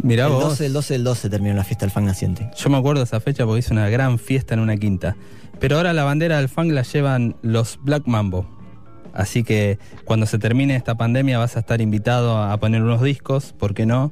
[0.04, 0.44] Mirá el vos.
[0.44, 2.52] 12 del 12 del 12 terminó la fiesta del fan naciente.
[2.58, 5.16] Yo me acuerdo de esa fecha porque hice una gran fiesta en una quinta.
[5.62, 8.46] Pero ahora la bandera del funk la llevan los Black Mambo.
[9.14, 13.54] Así que cuando se termine esta pandemia vas a estar invitado a poner unos discos,
[13.58, 14.12] ¿por qué no?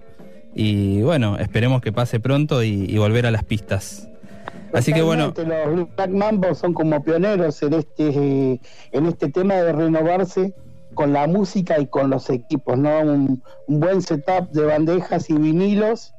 [0.55, 4.07] Y bueno, esperemos que pase pronto y, y volver a las pistas.
[4.73, 8.59] Así que bueno, Los Black Mambo son como pioneros en este,
[8.91, 10.53] en este tema de renovarse
[10.93, 12.99] con la música y con los equipos, ¿no?
[12.99, 16.13] Un, un buen setup de bandejas y vinilos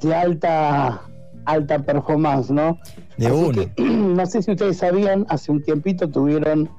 [0.00, 1.02] de alta
[1.46, 2.78] alta performance, ¿no?
[3.16, 6.70] De Así que, no sé si ustedes sabían, hace un tiempito tuvieron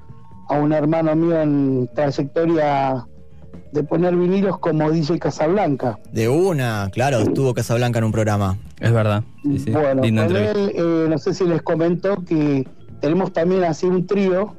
[0.50, 3.06] a un hermano mío en trayectoria
[3.72, 6.00] de poner vinilos como DJ Casablanca.
[6.12, 8.58] De una, claro, estuvo Casablanca en un programa.
[8.80, 9.24] es verdad.
[9.44, 9.72] Sí, sí.
[9.72, 12.68] Bueno, Linda con él, eh, no sé si les comentó que
[13.02, 14.56] tenemos también así un trío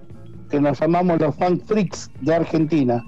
[0.50, 3.02] que nos llamamos los Funk Freaks de Argentina.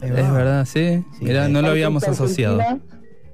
[0.00, 1.04] Es verdad, sí.
[1.18, 2.60] Sí, Mirá, no lo habíamos asociado.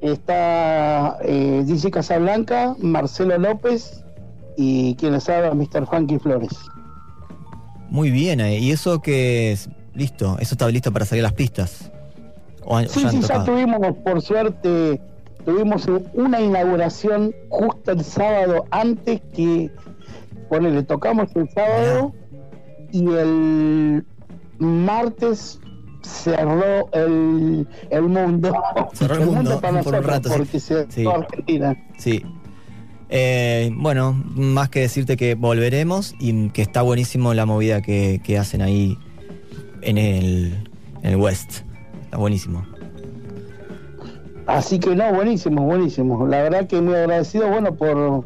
[0.01, 4.05] Está eh, DJ Casablanca, Marcelo López
[4.57, 5.87] y quien les habla, Mr.
[5.87, 6.53] Funky Flores.
[7.89, 8.59] Muy bien, eh.
[8.59, 9.69] ¿y eso que es?
[9.95, 11.91] Listo, eso está listo para salir a las pistas.
[12.67, 15.01] O, han- o Sí, ya sí, ya tuvimos, por suerte,
[15.45, 19.71] tuvimos una inauguración justo el sábado antes que,
[20.49, 22.13] ponele, tocamos el sábado
[22.93, 24.05] y el
[24.59, 25.61] martes
[26.03, 28.53] cerró el, el mundo.
[28.95, 30.61] Cerró el mundo para por un rato, sí.
[30.61, 31.05] se Sí.
[31.07, 31.77] Argentina.
[31.99, 32.23] Sí.
[33.09, 38.37] Eh, bueno, más que decirte que volveremos y que está buenísimo la movida que, que
[38.39, 38.99] hacen ahí
[39.83, 40.69] en el,
[41.03, 41.61] en el West.
[42.07, 42.65] Está buenísimo.
[44.47, 46.27] Así que no, buenísimo, buenísimo.
[46.27, 48.25] La verdad que muy agradecido, bueno, por,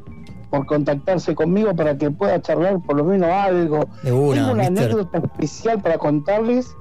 [0.51, 3.87] por contactarse conmigo para que pueda charlar por lo menos algo.
[4.03, 4.85] De una, Tengo una mister.
[4.91, 6.77] anécdota especial para contarles.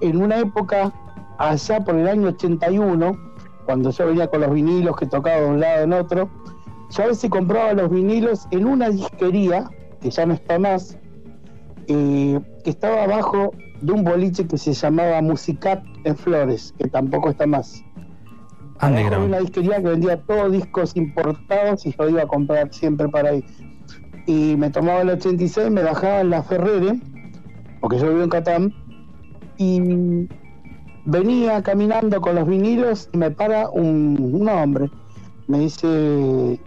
[0.00, 0.90] En una época,
[1.38, 3.16] allá por el año 81,
[3.66, 6.30] cuando yo venía con los vinilos que tocaba de un lado en otro,
[6.90, 9.70] yo a veces compraba los vinilos en una disquería,
[10.00, 10.96] que ya no está más,
[11.88, 13.52] eh, que estaba abajo
[13.82, 17.84] de un boliche que se llamaba Musicat en Flores, que tampoco está más.
[18.80, 19.26] De Underground.
[19.26, 23.44] una disquería que vendía todos discos importados y yo iba a comprar siempre para ahí.
[24.26, 27.00] Y me tomaba el 86, me bajaba en la Ferrere,
[27.80, 28.74] porque yo vivo en Catán,
[29.58, 30.28] y
[31.04, 34.90] venía caminando con los vinilos y me para un, un hombre.
[35.48, 36.60] Me dice,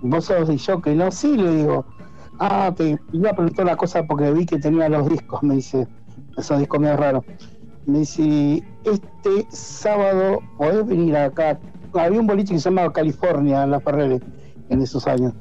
[0.00, 0.94] ¿vos sos de jockey?
[0.94, 1.84] No, sí, le digo.
[2.38, 5.86] Ah, te iba a preguntar una cosa porque vi que tenía los discos, me dice.
[6.36, 7.24] Esos discos medio raros.
[7.86, 11.58] Me dice, este sábado podés venir acá.
[11.94, 14.20] Había un boliche que se llamaba California en la Ferrere
[14.68, 15.34] en esos años.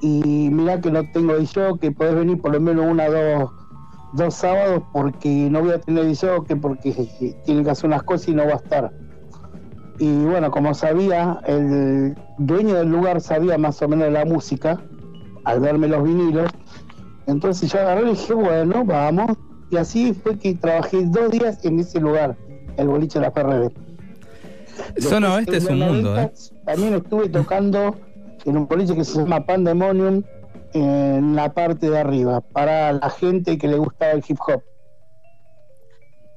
[0.00, 1.46] Y mirá que no tengo de
[1.80, 3.50] que podés venir por lo menos una o dos,
[4.12, 6.92] dos sábados porque no voy a tener de que porque
[7.44, 8.92] tiene que hacer unas cosas y no va a estar.
[9.98, 14.80] Y bueno, como sabía, el dueño del lugar sabía más o menos de la música
[15.44, 16.50] al verme los vinilos.
[17.26, 19.36] Entonces yo agarré y dije, bueno, vamos.
[19.70, 22.36] Y así fue que trabajé dos días en ese lugar,
[22.76, 23.70] el boliche de la Ferrere.
[25.00, 26.30] Zona Oeste en es un mundo, ¿eh?
[26.32, 26.32] 90,
[26.64, 27.96] También estuve tocando
[28.44, 30.22] en un boliche que se llama Pandemonium
[30.72, 34.62] en la parte de arriba, para la gente que le gustaba el hip hop.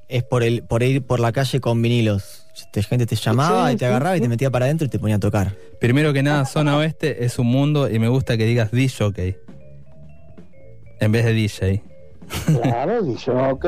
[0.07, 2.45] Es por el por ir por la calle con vinilos.
[2.71, 4.89] Te- gente te llamaba Sí, y te sí, agarraba y te metía para adentro y
[4.89, 5.55] te ponía a tocar.
[5.79, 9.37] Primero que nada, Zona Oeste es un mundo y me gusta que digas DJ.
[10.99, 11.83] En vez de DJ.
[12.61, 13.65] Claro, y yo, ok,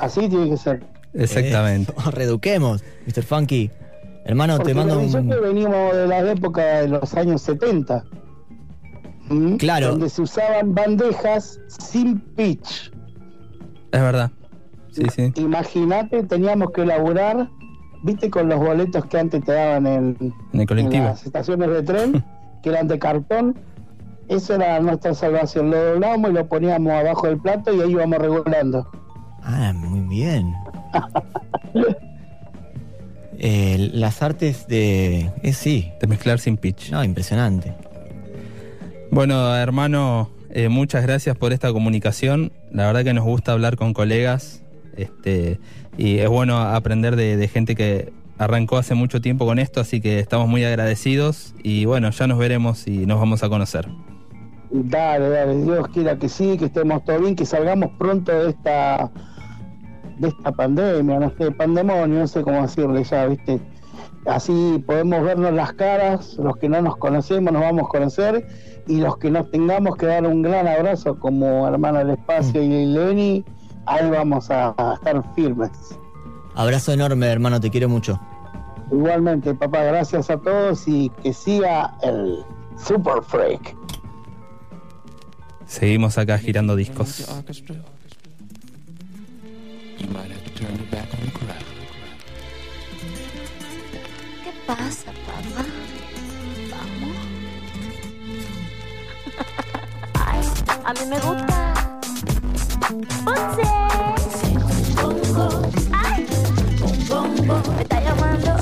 [0.00, 0.84] así tiene que ser.
[1.14, 1.92] Exactamente.
[1.92, 3.22] Eh, reeduquemos, Mr.
[3.22, 3.70] Funky.
[4.24, 5.28] Hermano, Porque te mando un.
[5.30, 8.04] que venimos de la época de los años 70.
[9.28, 9.56] ¿Mm?
[9.56, 9.88] Claro.
[9.90, 12.92] Donde se usaban bandejas sin pitch.
[13.90, 14.30] Es verdad.
[14.92, 15.32] Sí, sí.
[15.36, 17.48] Imagínate, teníamos que elaborar,
[18.04, 21.04] viste, con los boletos que antes te daban en, En el en colectivo.
[21.04, 22.24] las estaciones de tren,
[22.62, 23.58] que eran de cartón.
[24.28, 25.70] Eso era nuestra salvación.
[25.70, 28.88] Lo doblábamos y lo poníamos abajo del plato y ahí íbamos regulando.
[29.42, 30.54] Ah, muy bien.
[33.44, 35.32] Eh, las artes de.
[35.42, 35.90] Eh, sí.
[36.00, 36.92] De mezclar sin pitch.
[36.92, 37.74] No, impresionante.
[39.10, 42.52] Bueno, hermano, eh, muchas gracias por esta comunicación.
[42.70, 44.62] La verdad que nos gusta hablar con colegas.
[44.96, 45.58] Este,
[45.96, 50.00] y es bueno aprender de, de gente que arrancó hace mucho tiempo con esto, así
[50.00, 51.54] que estamos muy agradecidos.
[51.64, 53.88] Y bueno, ya nos veremos y nos vamos a conocer.
[54.74, 59.10] Dale, dale, Dios quiera que sí, que estemos todo bien, que salgamos pronto de esta
[60.18, 63.60] de esta pandemia, no sé, pandemonio, no sé cómo decirle ya, ¿viste?
[64.24, 68.46] Así podemos vernos las caras, los que no nos conocemos nos vamos a conocer
[68.86, 72.86] y los que nos tengamos que dar un gran abrazo como hermana del espacio y
[72.86, 73.44] Lenny,
[73.86, 75.70] ahí vamos a, a estar firmes.
[76.54, 78.18] Abrazo enorme, hermano, te quiero mucho.
[78.90, 82.44] Igualmente, papá, gracias a todos y que siga el
[82.76, 83.76] Super Freak.
[85.72, 87.24] Seguimos acá girando discos.
[94.44, 95.64] ¿Qué pasa, papá?
[96.70, 97.16] ¿Vamos?
[100.84, 101.74] A mí me gusta.
[103.24, 103.62] ¡Ponce!
[105.90, 106.26] ¡Ay!
[107.76, 108.52] ¡Me está llamando!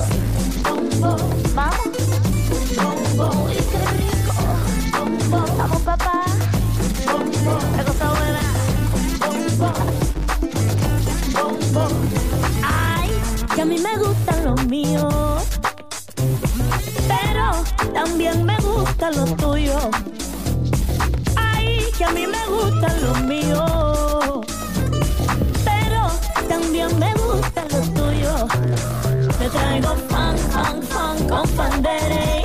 [3.17, 3.50] ¡Vamos!
[13.61, 15.43] que a mí me gustan los míos,
[17.07, 19.85] pero también me gustan los tuyos.
[21.35, 24.45] Ay, que a mí me gustan los míos,
[25.63, 26.07] pero
[26.49, 28.45] también me gustan los tuyos.
[29.37, 32.40] Te traigo fan, fan, fan con pandere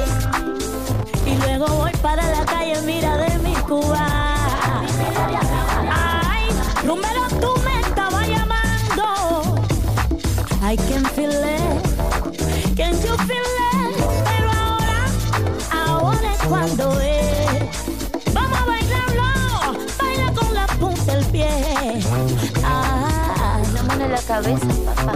[24.42, 25.14] cabeza, papá,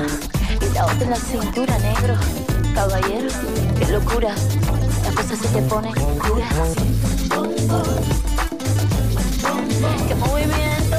[0.63, 2.15] y la otra en la cintura, negro.
[2.75, 3.29] Caballero,
[3.79, 4.35] qué locura,
[5.05, 5.93] la cosa se te pone
[6.27, 6.49] dura.
[10.09, 10.97] Qué movimiento,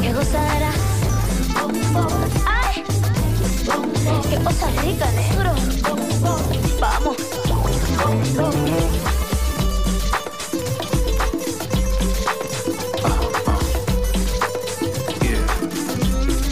[0.00, 0.72] qué gozadera.
[2.46, 2.82] ¡Ay!
[4.30, 5.52] ¡Qué cosa rica, negro!
[6.80, 7.16] ¡Vamos!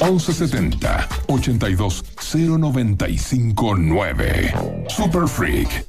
[0.06, 4.88] 1170 82095 9.
[4.88, 5.85] Super Freak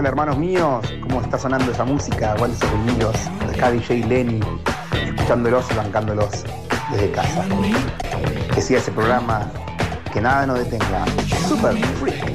[0.00, 2.32] Hola hermanos míos, ¿cómo está sonando esa música?
[2.32, 3.12] Aguantes conmigo,
[3.52, 4.40] acá DJ Lenny,
[5.04, 6.42] escuchándolos y bancándolos
[6.90, 7.44] desde casa.
[8.54, 9.52] Que siga ese programa,
[10.10, 11.04] que nada nos detenga.
[11.46, 12.32] Super Freak.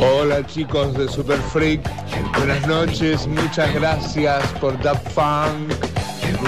[0.00, 1.88] Hola chicos de Super Freak,
[2.38, 5.85] buenas noches, muchas gracias por Dub Funk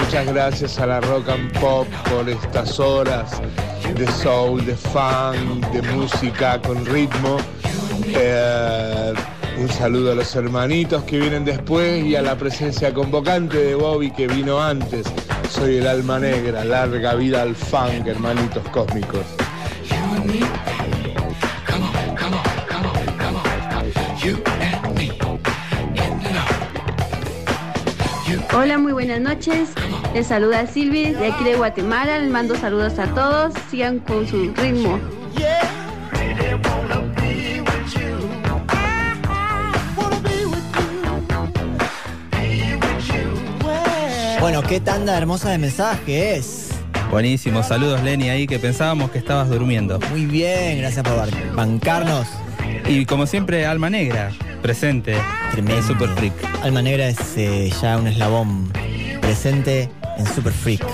[0.09, 3.39] Muchas gracias a la Rock and Pop por estas horas
[3.93, 7.37] de soul, de funk, de música con ritmo.
[8.07, 9.13] Eh,
[9.59, 14.09] un saludo a los hermanitos que vienen después y a la presencia convocante de Bobby
[14.09, 15.05] que vino antes.
[15.47, 19.27] Soy el alma negra, larga vida al funk, hermanitos cósmicos.
[28.51, 29.69] Hola, muy buenas noches.
[30.13, 32.17] Les saluda Silvi de aquí de Guatemala.
[32.17, 33.53] Les mando saludos a todos.
[33.69, 34.99] Sigan con su ritmo.
[44.39, 46.69] Bueno, qué tanda hermosa de mensajes.
[47.11, 49.99] Buenísimo, saludos Lenny ahí que pensábamos que estabas durmiendo.
[50.09, 52.27] Muy bien, gracias por bancarnos.
[52.87, 55.15] Y como siempre, Alma Negra, presente.
[55.51, 55.77] Tremendo.
[55.81, 56.33] En Super Freak.
[56.63, 58.71] Alma Negra es eh, ya un eslabón
[59.21, 60.85] presente en Super Freak.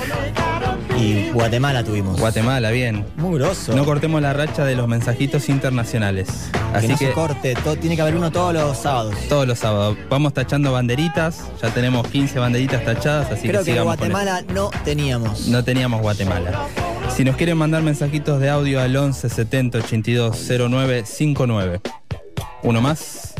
[0.98, 2.18] Y Guatemala tuvimos.
[2.20, 3.06] Guatemala, bien.
[3.18, 3.76] Muy grosso.
[3.76, 6.30] No cortemos la racha de los mensajitos internacionales.
[6.72, 9.14] que Así no que se corte, todo, tiene que haber uno todos los sábados.
[9.28, 11.44] todos los sábados vamos tachando banderitas.
[11.62, 15.48] Ya tenemos 15 banderitas tachadas, así Creo que que Guatemala no teníamos.
[15.48, 16.66] No teníamos Guatemala.
[17.14, 21.82] Si nos quieren mandar mensajitos de audio al 11 70 82 09 59.
[22.64, 23.35] Uno más.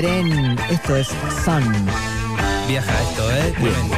[0.00, 0.56] Tren.
[0.70, 1.08] Esto es
[1.44, 1.64] Sun.
[2.68, 3.52] Viaja esto, ¿eh?
[3.52, 3.96] Tremendo.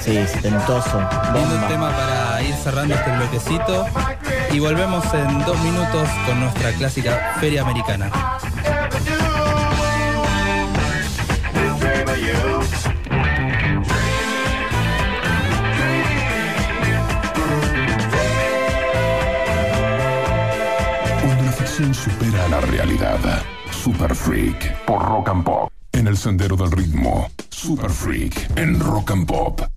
[0.00, 0.98] Sí, setentoso.
[1.34, 1.68] Lindo Bomba.
[1.68, 3.86] tema para ir cerrando este bloquecito.
[4.52, 8.10] y volvemos en dos minutos con nuestra clásica Feria Americana.
[21.22, 23.55] Cuando la ficción supera a la realidad.
[23.86, 25.70] Super Freak por Rock and Pop.
[25.92, 27.30] En el sendero del ritmo.
[27.50, 29.75] Super Freak en Rock and Pop.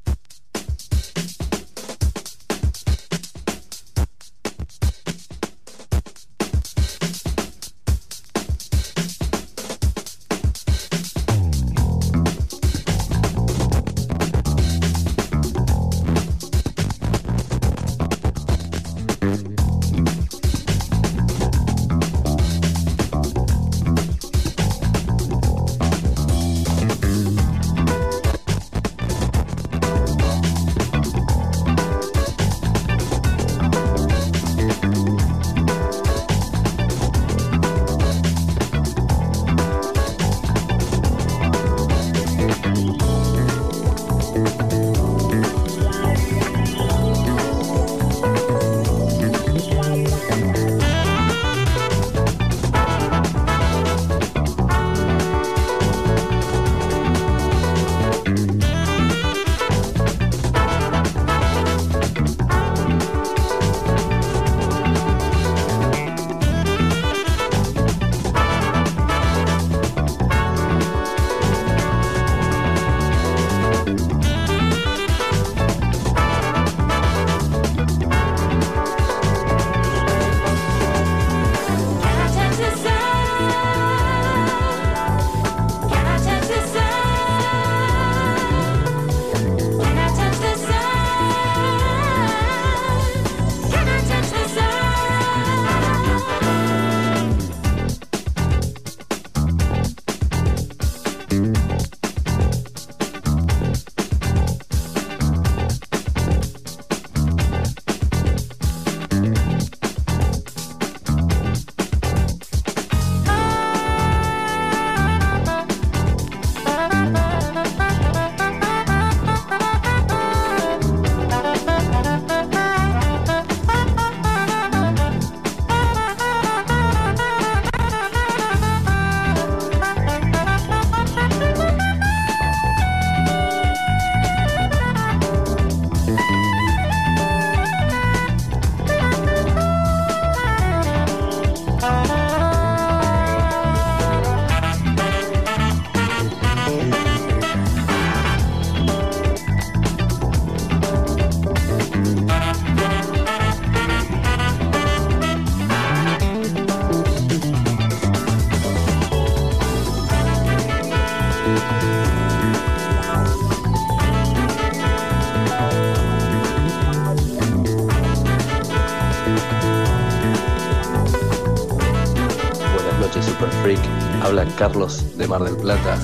[174.60, 175.97] Carlos de Mar del Plata.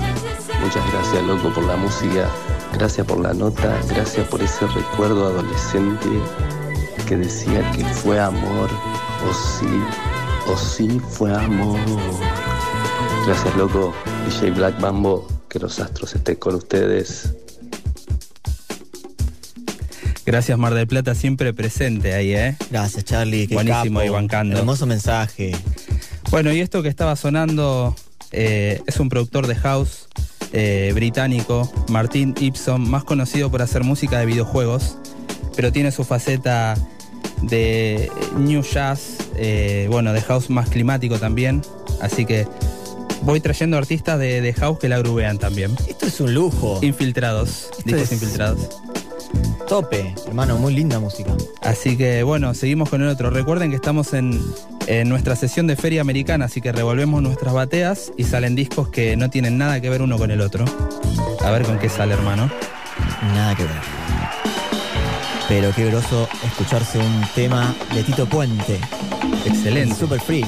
[0.62, 2.30] Muchas gracias, loco, por la música.
[2.72, 3.78] Gracias por la nota.
[3.90, 6.08] Gracias por ese recuerdo adolescente
[7.06, 8.70] que decía que fue amor.
[9.30, 9.68] O sí,
[10.48, 11.78] o sí fue amor.
[13.28, 13.94] Gracias, loco.
[14.26, 15.28] DJ Black Mambo.
[15.50, 17.34] Que los astros estén con ustedes.
[20.26, 22.58] Gracias Mar del Plata, siempre presente ahí, ¿eh?
[22.72, 23.48] Gracias, Charlie.
[23.48, 24.10] qué Buenísimo capo.
[24.10, 24.58] y bancando.
[24.58, 25.52] Hermoso mensaje.
[26.32, 27.96] Bueno, y esto que estaba sonando
[28.36, 30.08] eh, es un productor de house
[30.54, 34.98] eh, británico, Martin Ipson, más conocido por hacer música de videojuegos,
[35.56, 36.76] pero tiene su faceta
[37.42, 41.62] de new jazz, eh, bueno, de house más climático también.
[42.02, 42.48] Así que
[43.24, 45.76] voy trayendo artistas de, de house que la grubean también.
[45.88, 46.80] Esto es un lujo.
[46.82, 48.70] Infiltrados, discos es- infiltrados.
[49.68, 51.32] Tope, hermano, muy linda música.
[51.62, 53.30] Así que bueno, seguimos con el otro.
[53.32, 54.40] Recuerden que estamos en,
[54.88, 59.16] en nuestra sesión de feria americana, así que revolvemos nuestras bateas y salen discos que
[59.16, 60.66] no tienen nada que ver uno con el otro.
[61.44, 62.50] A ver con qué sale, hermano.
[63.34, 63.82] Nada que ver.
[65.48, 68.80] Pero qué groso escucharse un tema de Tito Puente.
[69.46, 69.96] Excelente.
[69.96, 70.48] Super freak.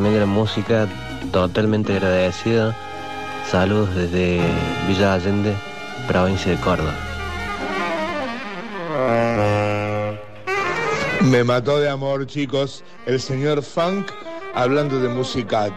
[0.00, 0.88] Tremenda música,
[1.30, 2.74] totalmente agradecido.
[3.50, 4.40] Saludos desde
[4.88, 5.54] Villa Allende,
[6.08, 6.94] provincia de Córdoba.
[11.20, 14.10] Me mató de amor, chicos, el señor Funk
[14.54, 15.72] hablando de Musicat.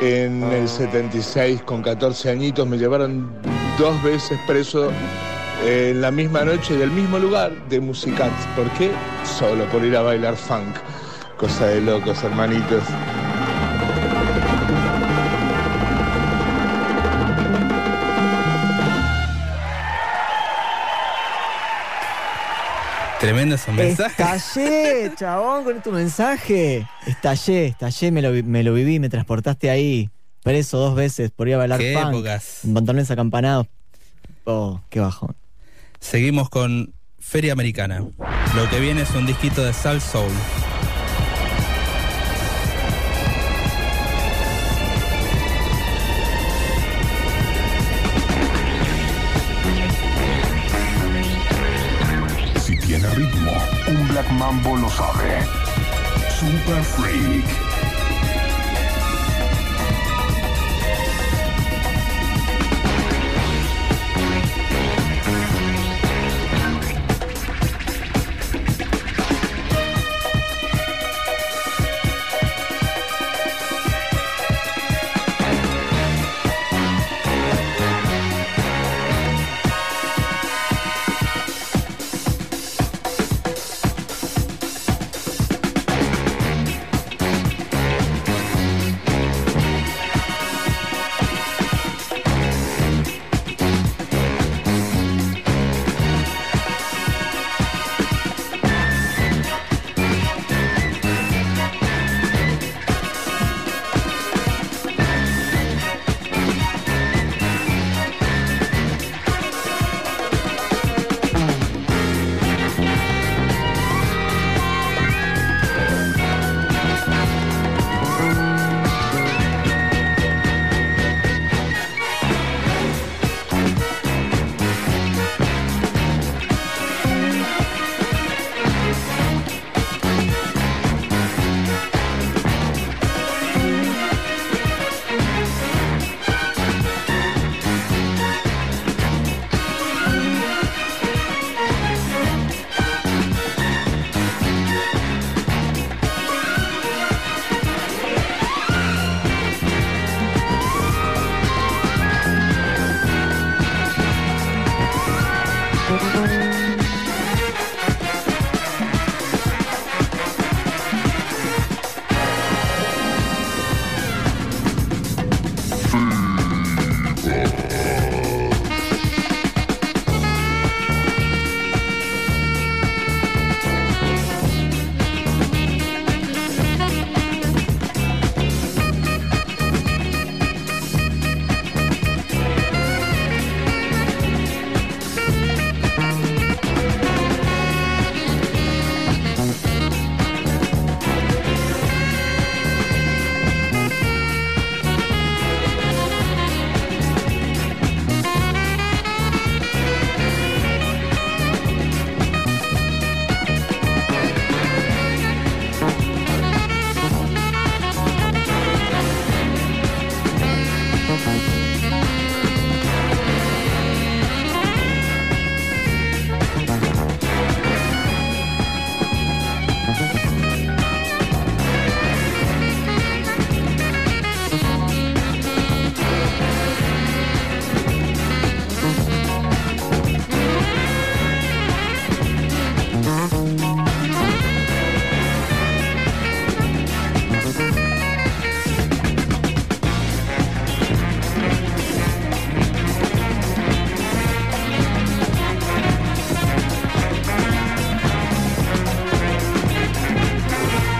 [0.00, 3.32] En el 76, con 14 añitos, me llevaron
[3.78, 4.92] dos veces preso
[5.66, 8.30] en la misma noche y el mismo lugar de Musicat.
[8.54, 8.92] ¿Por qué?
[9.24, 10.76] Solo por ir a bailar funk.
[11.36, 12.84] Cosa de locos, hermanitos.
[23.26, 24.20] Tremendo esos mensajes.
[24.20, 26.86] Estallé, chabón, con tu mensaje.
[27.08, 30.10] Estallé, estallé, me lo, me lo viví, me transportaste ahí.
[30.44, 32.10] Preso dos veces por ir a bailar Qué funk.
[32.14, 32.60] épocas.
[32.64, 33.66] En pantalones acampanados.
[34.44, 35.34] Oh, qué bajón.
[35.98, 37.98] Seguimos con Feria Americana.
[38.54, 40.30] Lo que viene es un disquito de Sal Soul.
[52.98, 53.52] Tiene ritmo,
[53.88, 55.46] un Black Mambo lo sabe.
[56.38, 57.65] Super Freak.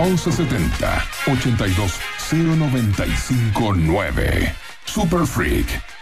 [0.07, 1.99] ...1170 82
[2.31, 4.55] 095 9.
[4.85, 5.96] Super Freak.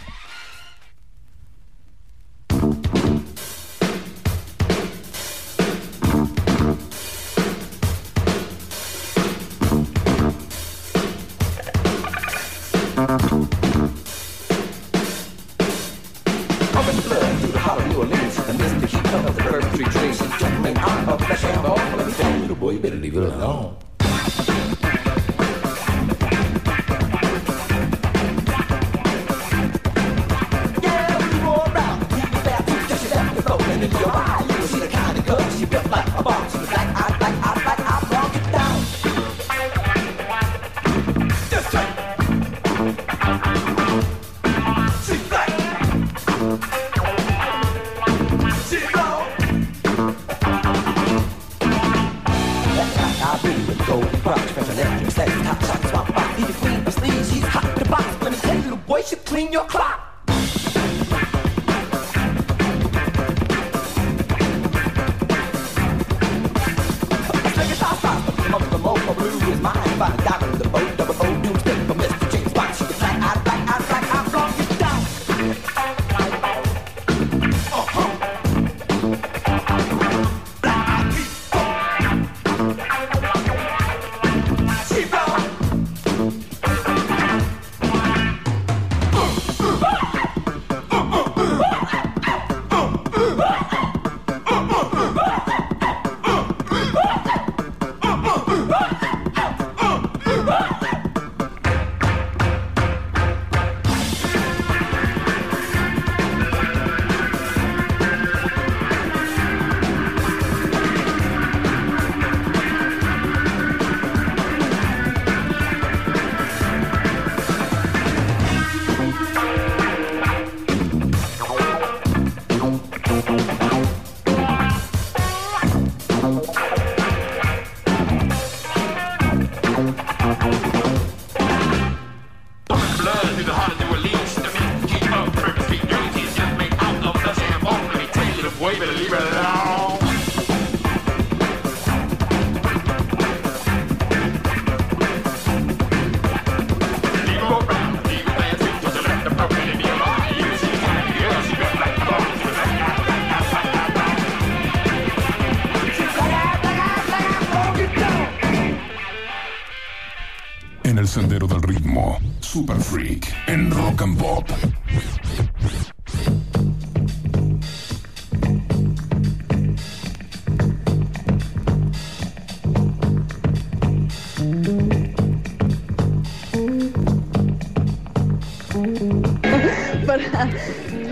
[162.54, 164.48] Super Freak en Rock and Pop.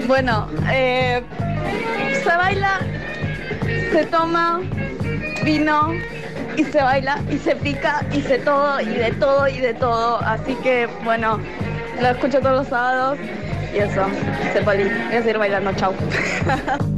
[0.07, 1.23] Bueno, eh,
[2.23, 2.79] se baila,
[3.91, 4.61] se toma
[5.45, 5.93] vino
[6.57, 10.19] y se baila y se pica y se todo y de todo y de todo.
[10.19, 11.39] Así que bueno,
[12.01, 13.19] lo escucho todos los sábados
[13.75, 14.07] y eso,
[14.53, 14.85] se poli.
[14.85, 15.95] Voy a seguir bailando, chau.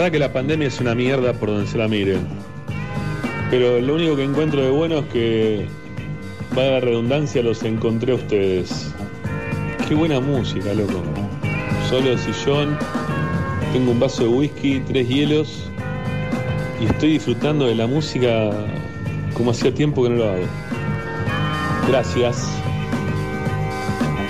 [0.00, 2.26] verdad que la pandemia es una mierda por donde se la miren.
[3.50, 5.66] Pero lo único que encuentro de bueno es que,
[6.54, 8.94] vaya la redundancia, los encontré a ustedes.
[9.86, 11.02] Qué buena música, loco.
[11.90, 12.78] Solo sillón,
[13.74, 15.70] tengo un vaso de whisky, tres hielos
[16.80, 18.52] y estoy disfrutando de la música
[19.34, 20.46] como hacía tiempo que no lo hago.
[21.88, 22.48] Gracias.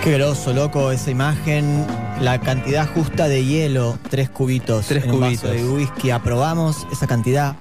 [0.03, 1.87] Qué groso, loco, esa imagen.
[2.21, 4.87] La cantidad justa de hielo, tres cubitos.
[4.87, 5.53] Tres en un vaso cubitos.
[5.53, 6.11] de whisky.
[6.11, 7.57] Aprobamos esa cantidad.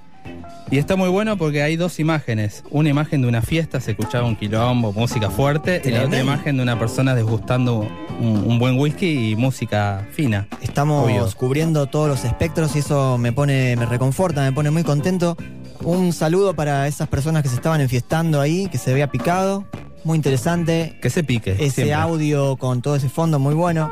[0.69, 2.63] Y está muy bueno porque hay dos imágenes.
[2.69, 6.57] Una imagen de una fiesta, se escuchaba un quilombo, música fuerte, y la otra imagen
[6.57, 7.87] de una persona desgustando
[8.19, 10.47] un, un buen whisky y música fina.
[10.61, 11.27] Estamos Obvio.
[11.37, 15.37] cubriendo todos los espectros y eso me pone, me reconforta, me pone muy contento.
[15.83, 19.65] Un saludo para esas personas que se estaban enfiestando ahí, que se vea picado.
[20.03, 20.97] Muy interesante.
[21.01, 21.51] Que se pique.
[21.51, 21.93] Ese siempre.
[21.93, 23.91] audio con todo ese fondo muy bueno,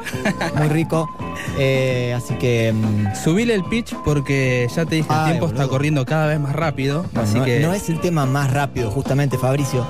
[0.55, 1.09] muy rico.
[1.57, 2.71] Eh, así que.
[2.73, 6.55] mm, Subile el pitch porque ya te dije, el tiempo está corriendo cada vez más
[6.55, 7.03] rápido.
[7.13, 9.85] bueno, así no, que no es el tema más rápido, justamente, Fabricio.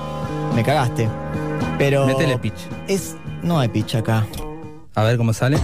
[0.55, 1.07] Me cagaste.
[1.77, 2.05] Pero.
[2.07, 2.57] Métele pitch.
[2.87, 3.15] Es.
[3.43, 4.25] No hay pitch acá.
[4.95, 5.57] a ver cómo sale.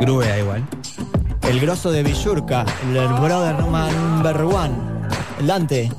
[0.00, 0.64] Grubea igual.
[1.42, 4.74] El grosso de Villurca, el brother number one,
[5.40, 5.90] el Dante,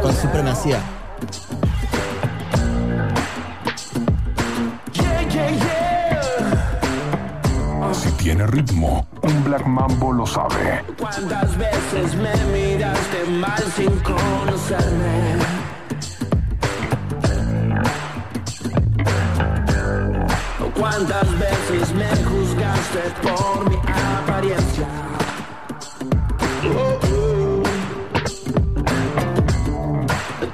[0.00, 0.80] con supremacía.
[7.92, 10.82] Si tiene ritmo, un Black Mambo lo sabe.
[10.98, 15.36] ¿Cuántas veces me miraste mal sin conocerme?
[20.78, 25.01] ¿Cuántas veces me juzgaste por mi apariencia?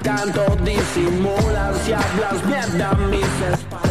[0.08, 3.87] Tanto disimulas y hablas mierda mis espaldas.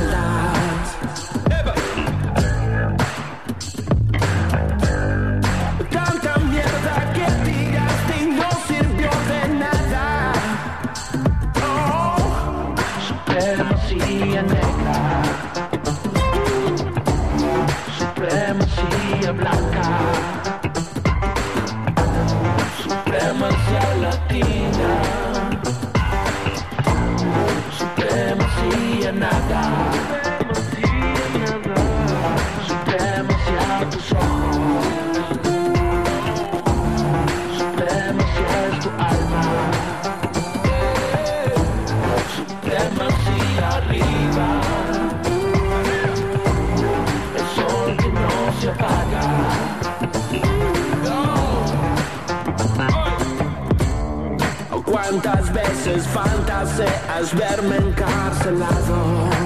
[55.97, 59.36] ¿Cuántas veces fantaseas verme encarcelado?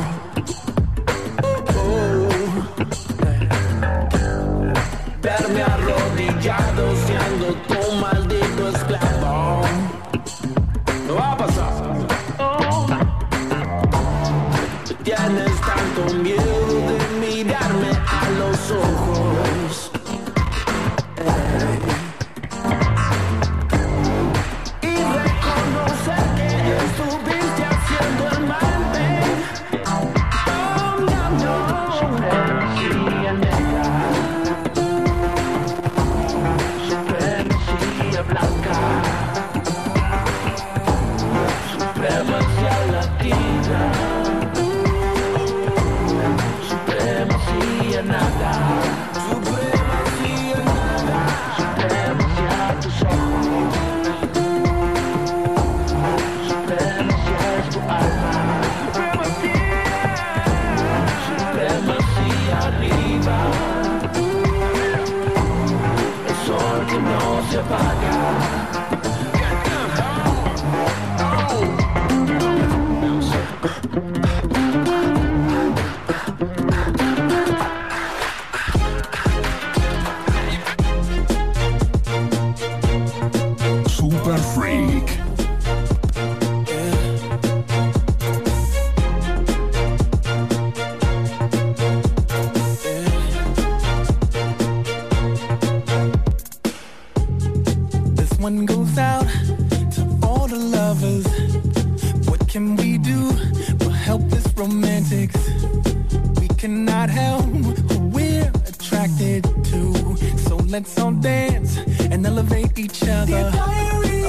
[113.12, 113.52] together.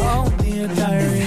[0.05, 1.22] Oh, dear diary.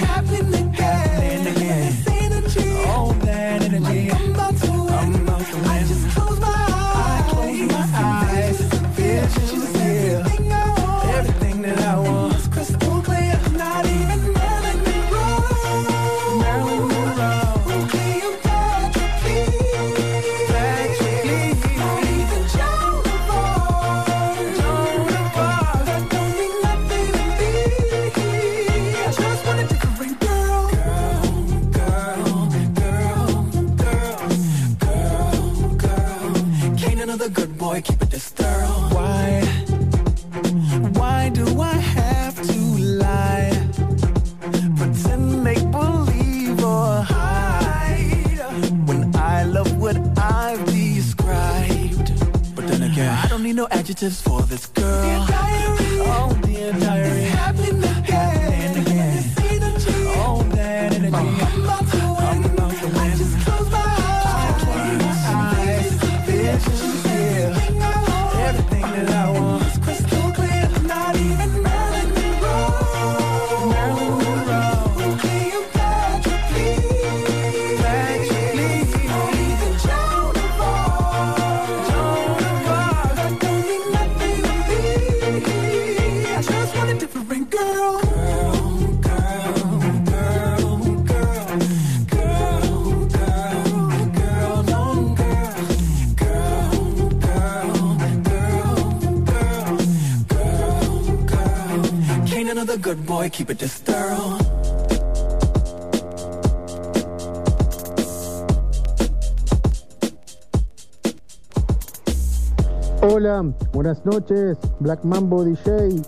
[114.06, 116.00] noches, Black Mambo DJ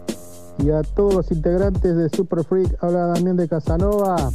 [0.59, 2.83] y a todos los integrantes de Super Freak.
[2.83, 4.31] Habla Damián de Casanova,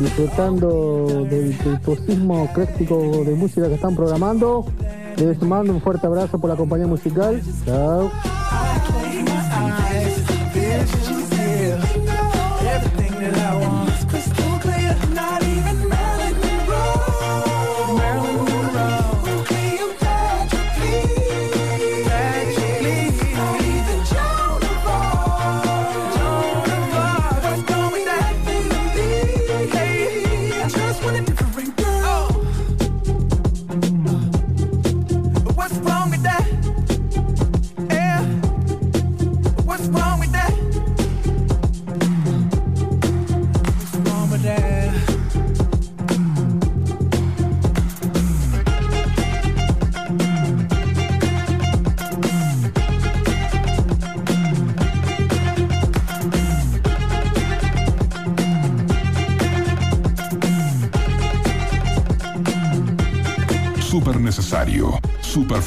[0.00, 4.66] disfrutando del virtuosismo clásico de música que están programando.
[5.16, 7.40] Les mando un fuerte abrazo por la compañía musical.
[7.64, 8.10] Chao.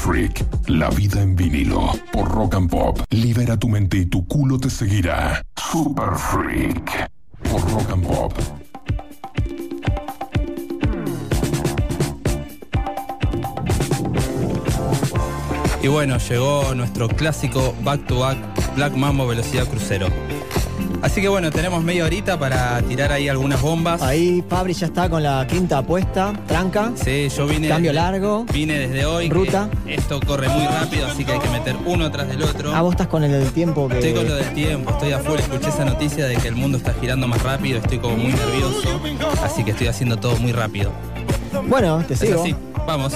[0.08, 2.98] Freak, La vida en vinilo, por Rock and Pop.
[3.10, 5.44] Libera tu mente y tu culo te seguirá.
[5.70, 7.10] Super Freak,
[7.50, 8.32] por Rock and Pop.
[15.82, 18.38] Y bueno, llegó nuestro clásico back to back
[18.76, 20.06] Black Mambo Velocidad Crucero.
[21.00, 24.02] Así que bueno, tenemos media horita para tirar ahí algunas bombas.
[24.02, 26.92] Ahí Fabri ya está con la quinta apuesta, tranca.
[26.96, 27.68] Sí, yo vine.
[27.68, 28.44] Cambio largo.
[28.52, 29.28] Vine desde hoy.
[29.28, 29.68] Ruta.
[29.86, 32.74] Esto corre muy rápido, así que hay que meter uno tras del otro.
[32.74, 33.94] Ah, vos estás con el del tiempo que.
[33.98, 35.42] Estoy con lo del tiempo, estoy afuera.
[35.42, 39.00] Escuché esa noticia de que el mundo está girando más rápido, estoy como muy nervioso.
[39.42, 40.90] Así que estoy haciendo todo muy rápido.
[41.68, 42.42] Bueno, te sigo.
[42.42, 42.54] Así.
[42.86, 43.14] Vamos.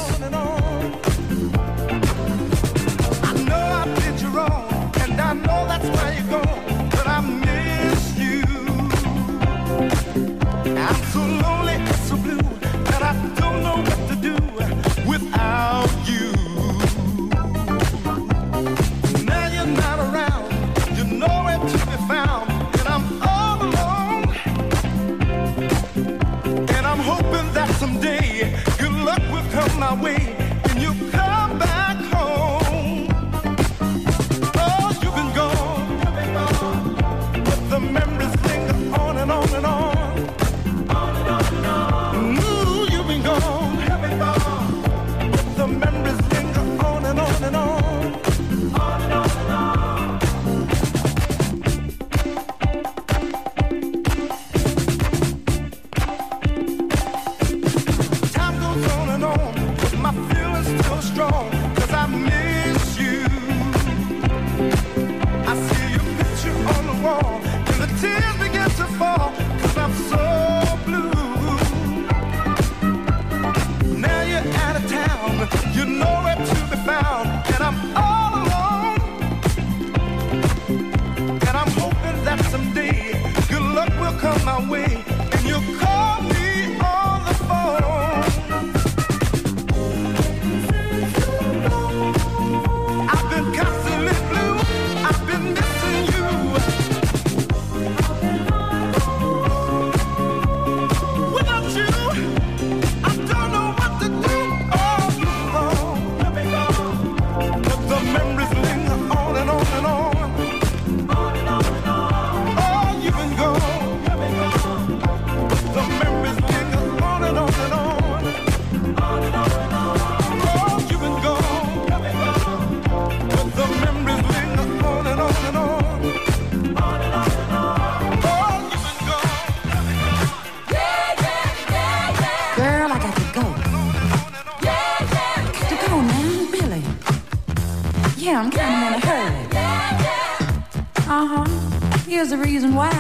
[142.23, 142.92] Here's the reason why.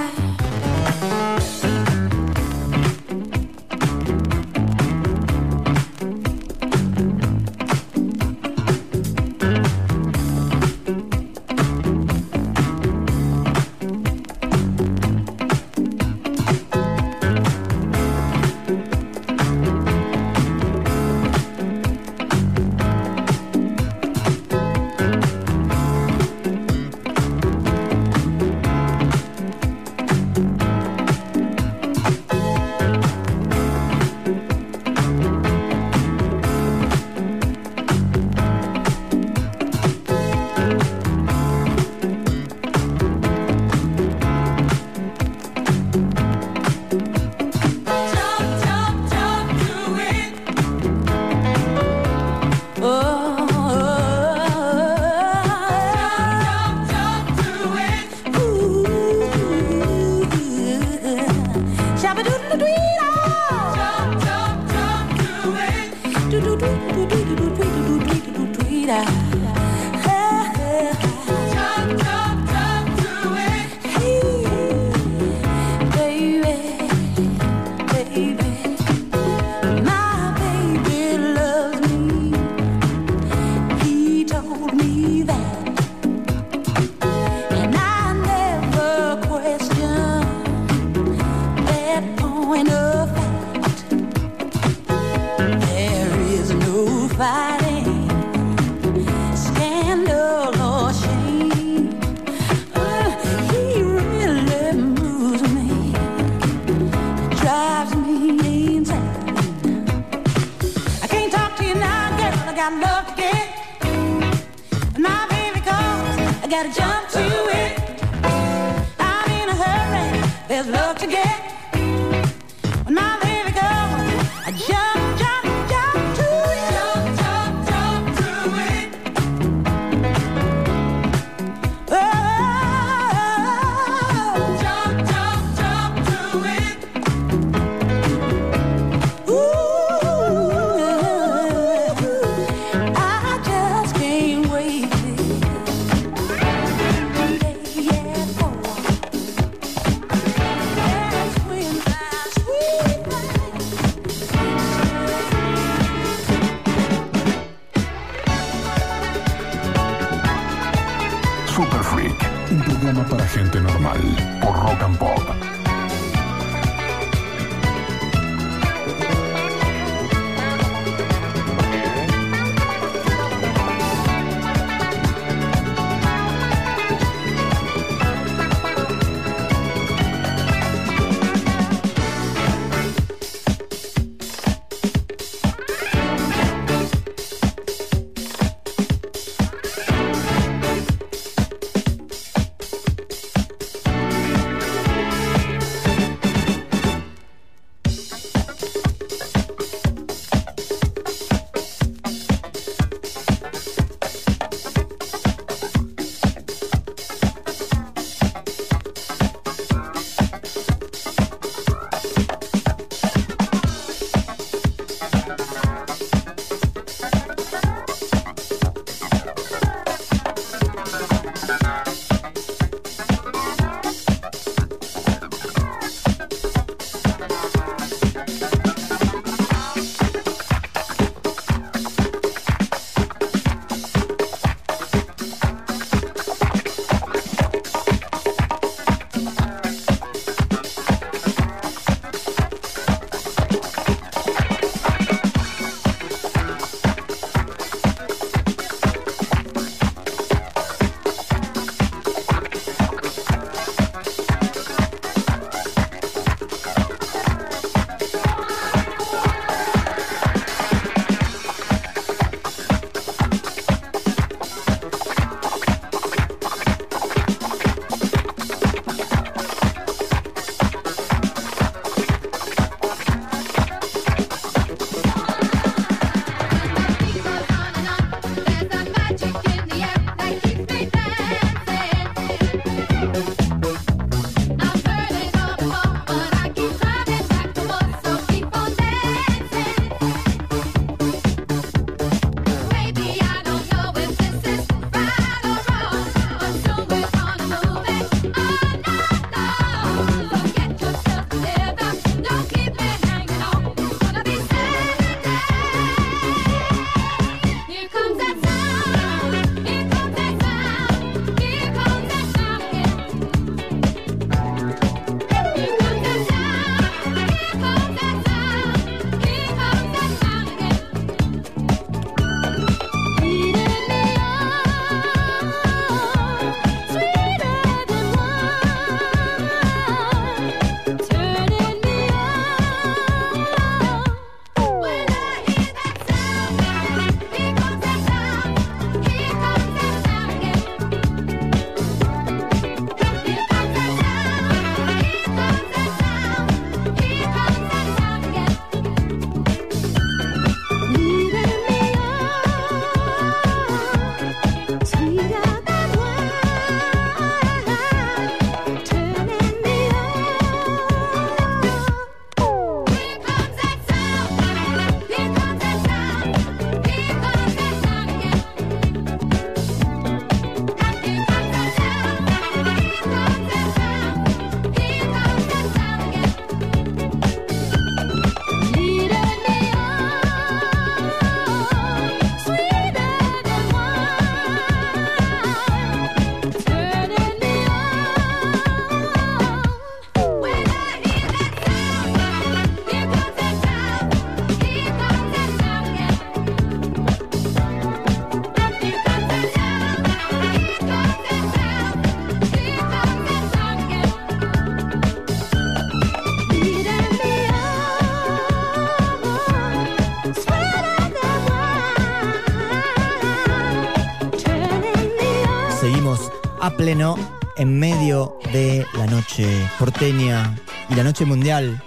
[416.83, 417.17] pleno
[417.59, 419.47] en medio de la noche
[419.79, 420.53] porteña
[420.91, 421.81] y la noche mundial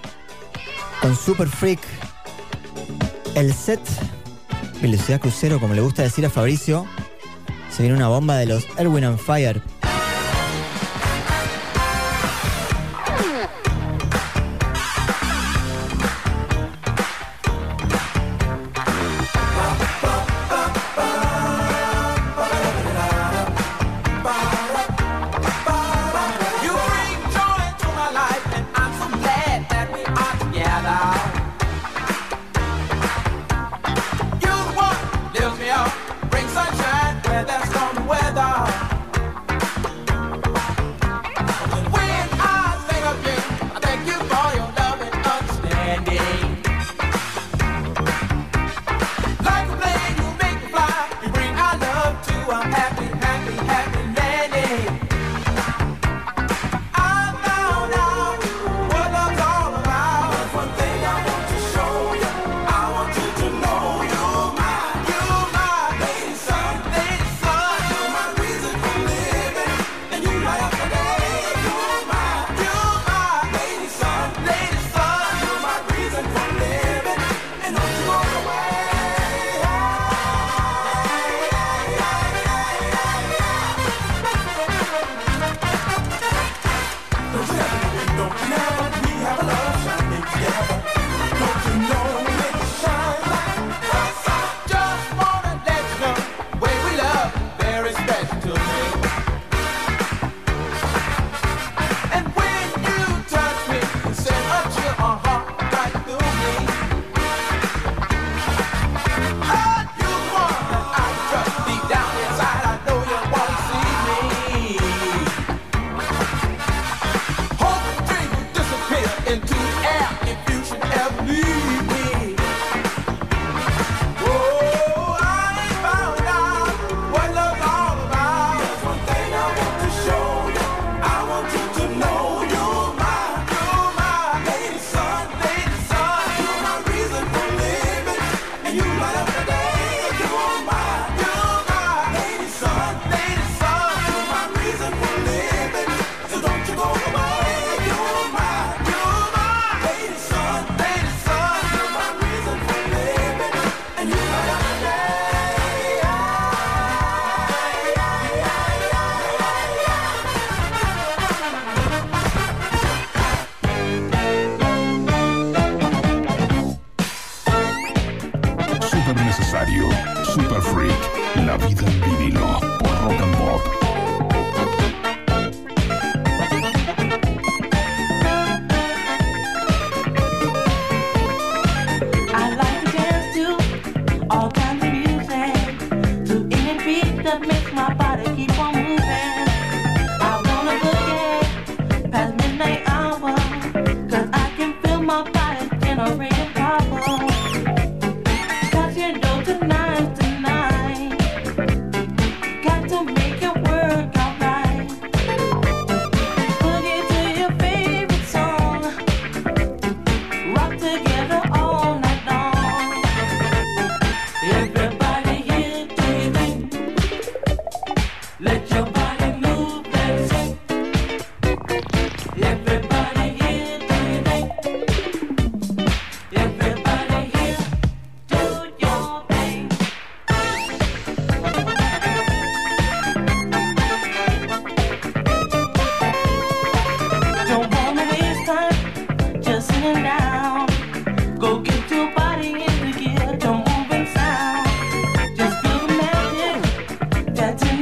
[1.02, 1.82] con Super Freak,
[3.36, 3.82] el set
[4.82, 6.86] Velocidad Crucero, como le gusta decir a Fabricio,
[7.70, 9.62] se viene una bomba de los Erwin and Fire.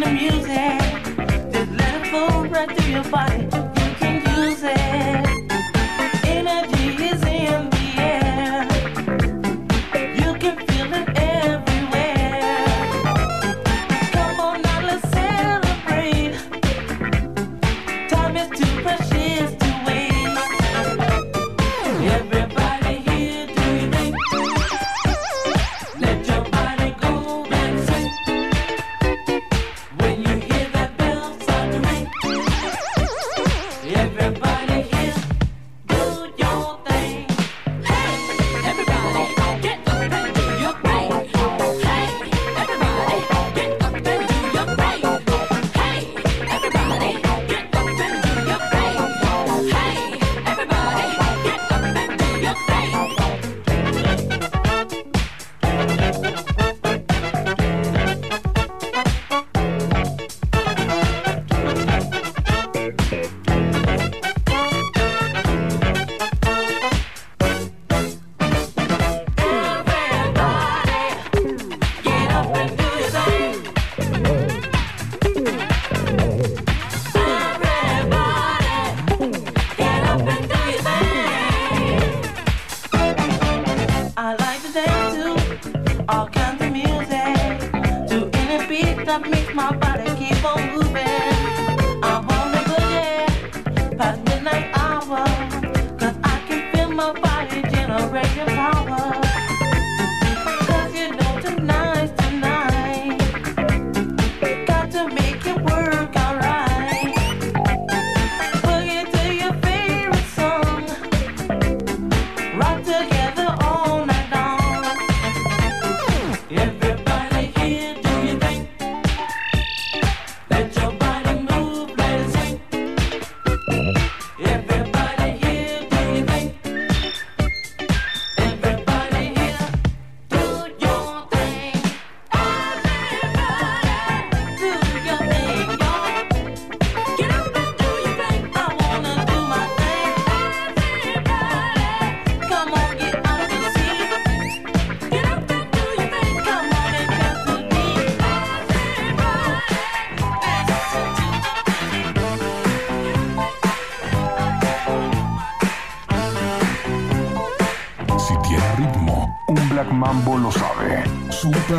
[0.03, 0.79] the music.
[1.51, 3.82] Just let it flow right through your body.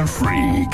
[0.02, 0.73] Freak.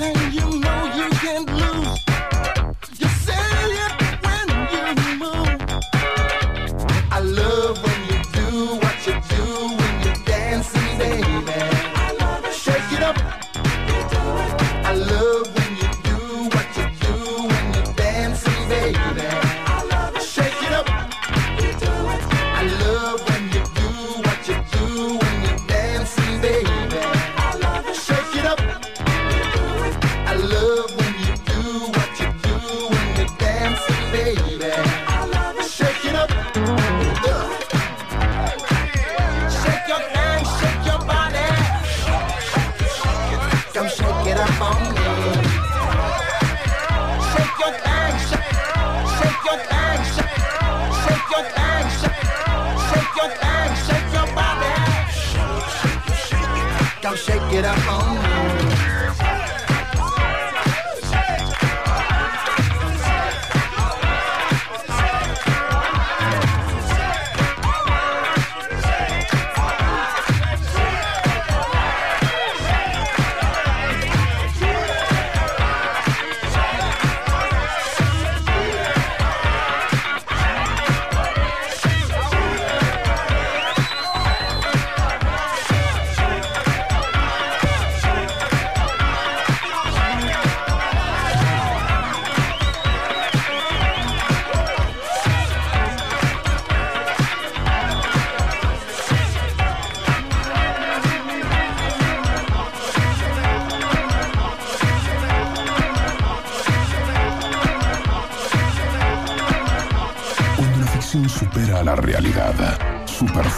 [0.00, 0.61] entertain you.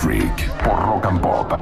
[0.05, 1.52] Freak por Rock and Pop.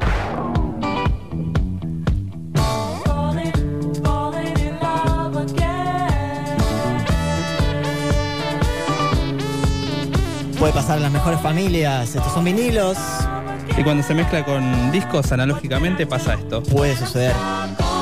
[10.58, 12.98] Puede pasar en las mejores familias, estos son vinilos.
[13.78, 16.64] Y cuando se mezcla con discos analógicamente pasa esto.
[16.64, 17.34] Puede suceder.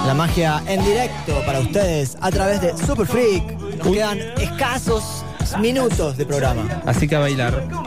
[0.06, 3.60] La magia en directo para ustedes a través de Super Freak.
[3.60, 5.22] Nos quedan escasos
[5.60, 6.82] minutos de programa.
[6.86, 7.80] Así que a bailar.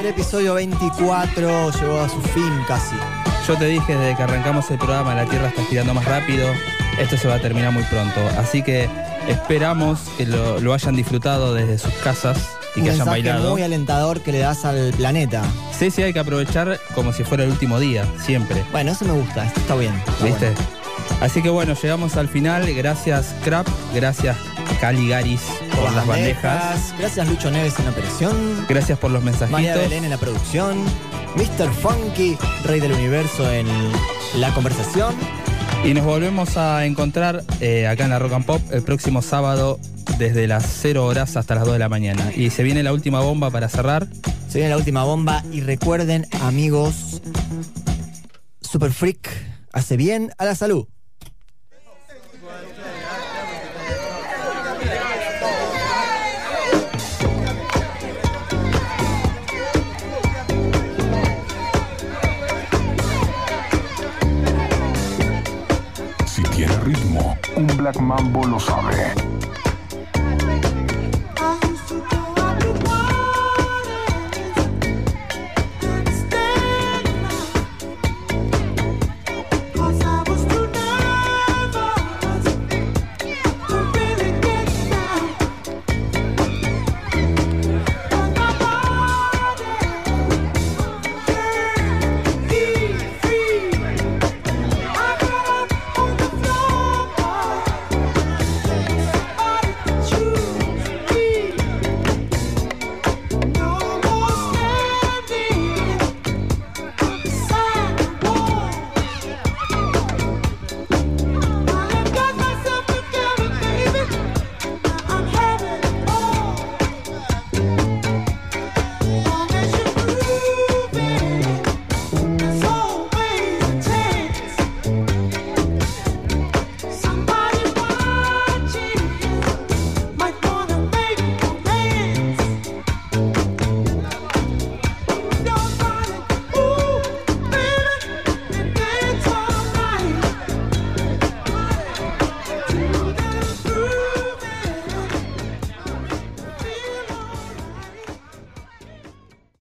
[0.00, 2.96] el episodio 24 llegó a su fin casi.
[3.46, 6.46] Yo te dije desde que arrancamos el programa, la Tierra está girando más rápido.
[6.98, 8.20] Esto se va a terminar muy pronto.
[8.38, 8.88] Así que
[9.28, 13.50] esperamos que lo, hayan disfrutado desde sus casas y que hayan bailado.
[13.50, 15.42] muy alentador que le das al planeta.
[15.78, 18.64] Sí, sí, hay que aprovechar como si fuera el último día, siempre.
[18.72, 19.92] Bueno, eso me gusta, está bien.
[20.22, 20.54] ¿Viste?
[21.20, 22.72] Así que bueno, llegamos al final.
[22.74, 23.66] Gracias, Crap.
[23.94, 24.38] Gracias,
[24.80, 25.42] Caligaris,
[25.76, 26.94] por, las bandejas.
[26.98, 28.66] Gracias Lucho Neves en la operación.
[28.66, 29.52] Gracias por los mensajitos.
[29.52, 30.84] María Belén en la producción.
[31.36, 31.70] Mr.
[31.70, 33.66] Funky, Rey del Universo en
[34.36, 35.14] la conversación.
[35.84, 39.78] Y nos volvemos a encontrar eh, acá en la Rock and Pop el próximo sábado
[40.18, 42.32] desde las 0 horas hasta las 2 de la mañana.
[42.34, 44.06] Y se viene la última bomba para cerrar.
[44.48, 47.20] Se viene la última bomba y recuerden, amigos,
[48.62, 49.28] Super Freak
[49.72, 50.86] hace bien a la salud.
[67.80, 69.29] Black Mambo lo sabe.